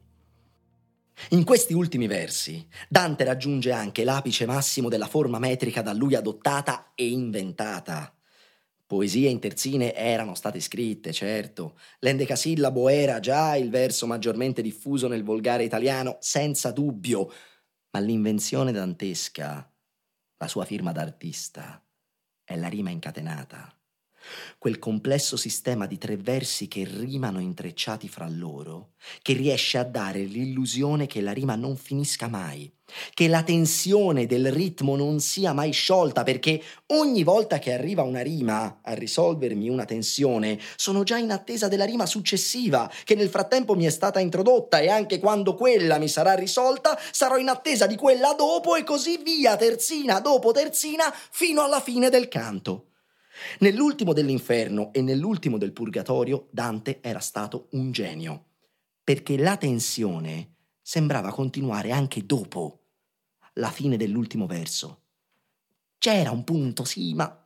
In 1.29 1.43
questi 1.43 1.73
ultimi 1.73 2.07
versi, 2.07 2.65
Dante 2.89 3.23
raggiunge 3.23 3.71
anche 3.71 4.03
l'apice 4.03 4.45
massimo 4.45 4.89
della 4.89 5.07
forma 5.07 5.39
metrica 5.39 5.81
da 5.81 5.93
lui 5.93 6.15
adottata 6.15 6.91
e 6.95 7.07
inventata. 7.09 8.13
Poesie 8.87 9.29
in 9.29 9.39
terzine 9.39 9.93
erano 9.93 10.35
state 10.35 10.59
scritte, 10.59 11.13
certo. 11.13 11.77
L'endecasillabo 11.99 12.89
era 12.89 13.19
già 13.21 13.55
il 13.55 13.69
verso 13.69 14.05
maggiormente 14.05 14.61
diffuso 14.61 15.07
nel 15.07 15.23
volgare 15.23 15.63
italiano, 15.63 16.17
senza 16.19 16.71
dubbio, 16.71 17.31
ma 17.91 17.99
l'invenzione 17.99 18.71
dantesca, 18.71 19.73
la 20.37 20.47
sua 20.47 20.65
firma 20.65 20.91
d'artista, 20.91 21.85
è 22.43 22.55
la 22.55 22.67
rima 22.67 22.89
incatenata. 22.89 23.80
Quel 24.57 24.79
complesso 24.79 25.37
sistema 25.37 25.85
di 25.87 25.97
tre 25.97 26.17
versi 26.17 26.67
che 26.67 26.87
rimano 26.87 27.39
intrecciati 27.39 28.07
fra 28.07 28.27
loro, 28.29 28.93
che 29.21 29.33
riesce 29.33 29.77
a 29.77 29.83
dare 29.83 30.23
l'illusione 30.23 31.07
che 31.07 31.21
la 31.21 31.31
rima 31.31 31.55
non 31.55 31.75
finisca 31.75 32.27
mai, 32.27 32.71
che 33.13 33.27
la 33.27 33.43
tensione 33.43 34.25
del 34.25 34.51
ritmo 34.51 34.95
non 34.95 35.19
sia 35.19 35.53
mai 35.53 35.71
sciolta, 35.71 36.23
perché 36.23 36.61
ogni 36.87 37.23
volta 37.23 37.59
che 37.59 37.73
arriva 37.73 38.03
una 38.03 38.21
rima 38.21 38.79
a 38.83 38.93
risolvermi 38.93 39.69
una 39.69 39.85
tensione, 39.85 40.59
sono 40.75 41.03
già 41.03 41.17
in 41.17 41.31
attesa 41.31 41.67
della 41.67 41.85
rima 41.85 42.05
successiva, 42.05 42.91
che 43.03 43.15
nel 43.15 43.29
frattempo 43.29 43.75
mi 43.75 43.85
è 43.85 43.89
stata 43.89 44.19
introdotta 44.19 44.79
e 44.79 44.89
anche 44.89 45.19
quando 45.19 45.55
quella 45.55 45.97
mi 45.97 46.07
sarà 46.07 46.33
risolta, 46.33 46.99
sarò 47.11 47.37
in 47.37 47.49
attesa 47.49 47.87
di 47.87 47.95
quella 47.95 48.33
dopo 48.33 48.75
e 48.75 48.83
così 48.83 49.19
via, 49.23 49.55
terzina 49.55 50.19
dopo 50.19 50.51
terzina, 50.51 51.13
fino 51.31 51.63
alla 51.63 51.81
fine 51.81 52.09
del 52.09 52.27
canto. 52.27 52.90
Nell'ultimo 53.59 54.13
dell'inferno 54.13 54.91
e 54.93 55.01
nell'ultimo 55.01 55.57
del 55.57 55.71
purgatorio 55.71 56.47
Dante 56.51 57.01
era 57.01 57.19
stato 57.19 57.67
un 57.71 57.91
genio, 57.91 58.45
perché 59.03 59.37
la 59.37 59.57
tensione 59.57 60.55
sembrava 60.81 61.31
continuare 61.31 61.91
anche 61.91 62.25
dopo 62.25 62.79
la 63.53 63.69
fine 63.69 63.97
dell'ultimo 63.97 64.45
verso. 64.45 65.03
C'era 65.97 66.31
un 66.31 66.43
punto, 66.43 66.83
sì, 66.83 67.13
ma 67.13 67.41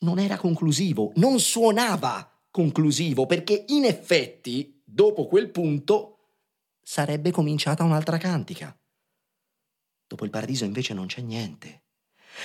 non 0.00 0.18
era 0.18 0.36
conclusivo, 0.36 1.12
non 1.16 1.38
suonava 1.38 2.28
conclusivo, 2.50 3.26
perché 3.26 3.64
in 3.68 3.84
effetti, 3.84 4.82
dopo 4.84 5.26
quel 5.26 5.50
punto, 5.50 6.16
sarebbe 6.82 7.30
cominciata 7.30 7.84
un'altra 7.84 8.18
cantica. 8.18 8.76
Dopo 10.06 10.24
il 10.24 10.30
paradiso 10.30 10.64
invece 10.64 10.92
non 10.92 11.06
c'è 11.06 11.20
niente. 11.20 11.82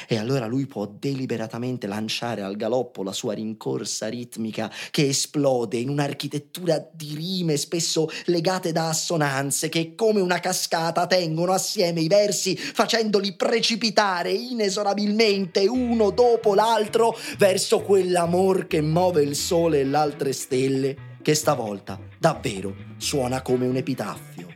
E 0.08 0.18
allora 0.18 0.46
lui 0.46 0.66
può 0.66 0.86
deliberatamente 0.86 1.88
lanciare 1.88 2.42
al 2.42 2.56
galoppo 2.56 3.04
la 3.04 3.14
sua 3.14 3.34
rincorsa 3.34 4.08
ritmica 4.08 4.72
che 4.92 5.08
esplode 5.08 5.78
in 5.78 5.90
un'architettura 5.90 6.90
di 6.92 7.16
rime 7.16 7.58
spesso 7.58 8.10
legate 8.26 8.72
da 8.72 8.90
assonanze 8.90 9.70
che 9.70 9.96
come 9.96 10.22
una 10.22 10.40
cascata 10.40 11.08
tengono 11.08 11.54
assieme 11.54 12.02
i 12.02 12.08
versi 12.08 12.56
facendoli 12.56 13.36
precipitare 13.36 14.32
inesorabilmente 14.32 15.68
uno 15.68 16.12
dopo 16.12 16.54
l'altro 16.54 17.18
verso 17.38 17.82
quell'amor 17.82 18.68
che 18.68 18.82
muove 18.82 19.22
il 19.24 19.36
sole 19.36 19.82
e 19.82 19.86
l'altre 19.86 20.34
stelle 20.34 21.14
che 21.22 21.34
stavolta 21.34 22.00
davvero 22.20 22.76
suona 22.98 23.42
come 23.42 23.66
un 23.66 23.76
epitaffio. 23.76 24.48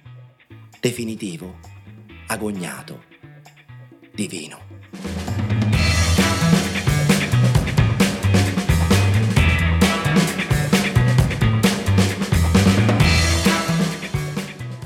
Definitivo, 0.80 1.56
agognato, 2.28 3.04
divino. 4.14 5.29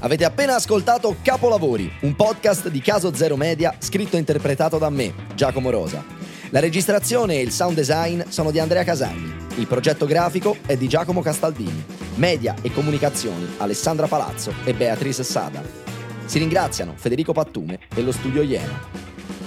Avete 0.03 0.25
appena 0.25 0.55
ascoltato 0.55 1.15
Capolavori, 1.21 1.89
un 2.01 2.13
podcast 2.13 2.67
di 2.67 2.81
Caso 2.81 3.15
Zero 3.15 3.37
Media 3.37 3.73
scritto 3.79 4.17
e 4.17 4.19
interpretato 4.19 4.77
da 4.77 4.89
me, 4.89 5.13
Giacomo 5.33 5.69
Rosa. 5.69 6.03
La 6.49 6.59
registrazione 6.59 7.35
e 7.35 7.41
il 7.41 7.51
sound 7.51 7.77
design 7.77 8.21
sono 8.27 8.51
di 8.51 8.59
Andrea 8.59 8.83
Casagni. 8.83 9.33
Il 9.55 9.65
progetto 9.65 10.05
grafico 10.05 10.57
è 10.65 10.75
di 10.75 10.89
Giacomo 10.89 11.21
Castaldini. 11.21 11.85
Media 12.15 12.53
e 12.61 12.73
comunicazioni 12.73 13.47
Alessandra 13.59 14.07
Palazzo 14.07 14.53
e 14.65 14.73
Beatrice 14.73 15.23
Sada. 15.23 15.63
Si 16.25 16.37
ringraziano 16.37 16.95
Federico 16.97 17.31
Pattume 17.31 17.79
e 17.95 18.01
lo 18.01 18.11
studio 18.11 18.41
Iena. 18.41 18.81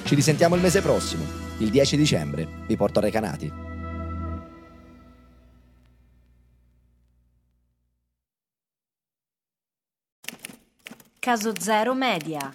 Ci 0.05 0.15
risentiamo 0.15 0.55
il 0.55 0.63
mese 0.63 0.81
prossimo, 0.81 1.25
il 1.59 1.69
10 1.69 1.99
dicembre. 1.99 2.49
Vi 2.67 2.77
porto 2.77 3.01
a 3.01 3.03
Recanati. 3.03 3.76
Caso 11.27 11.53
Zero 11.61 11.93
Media. 11.93 12.53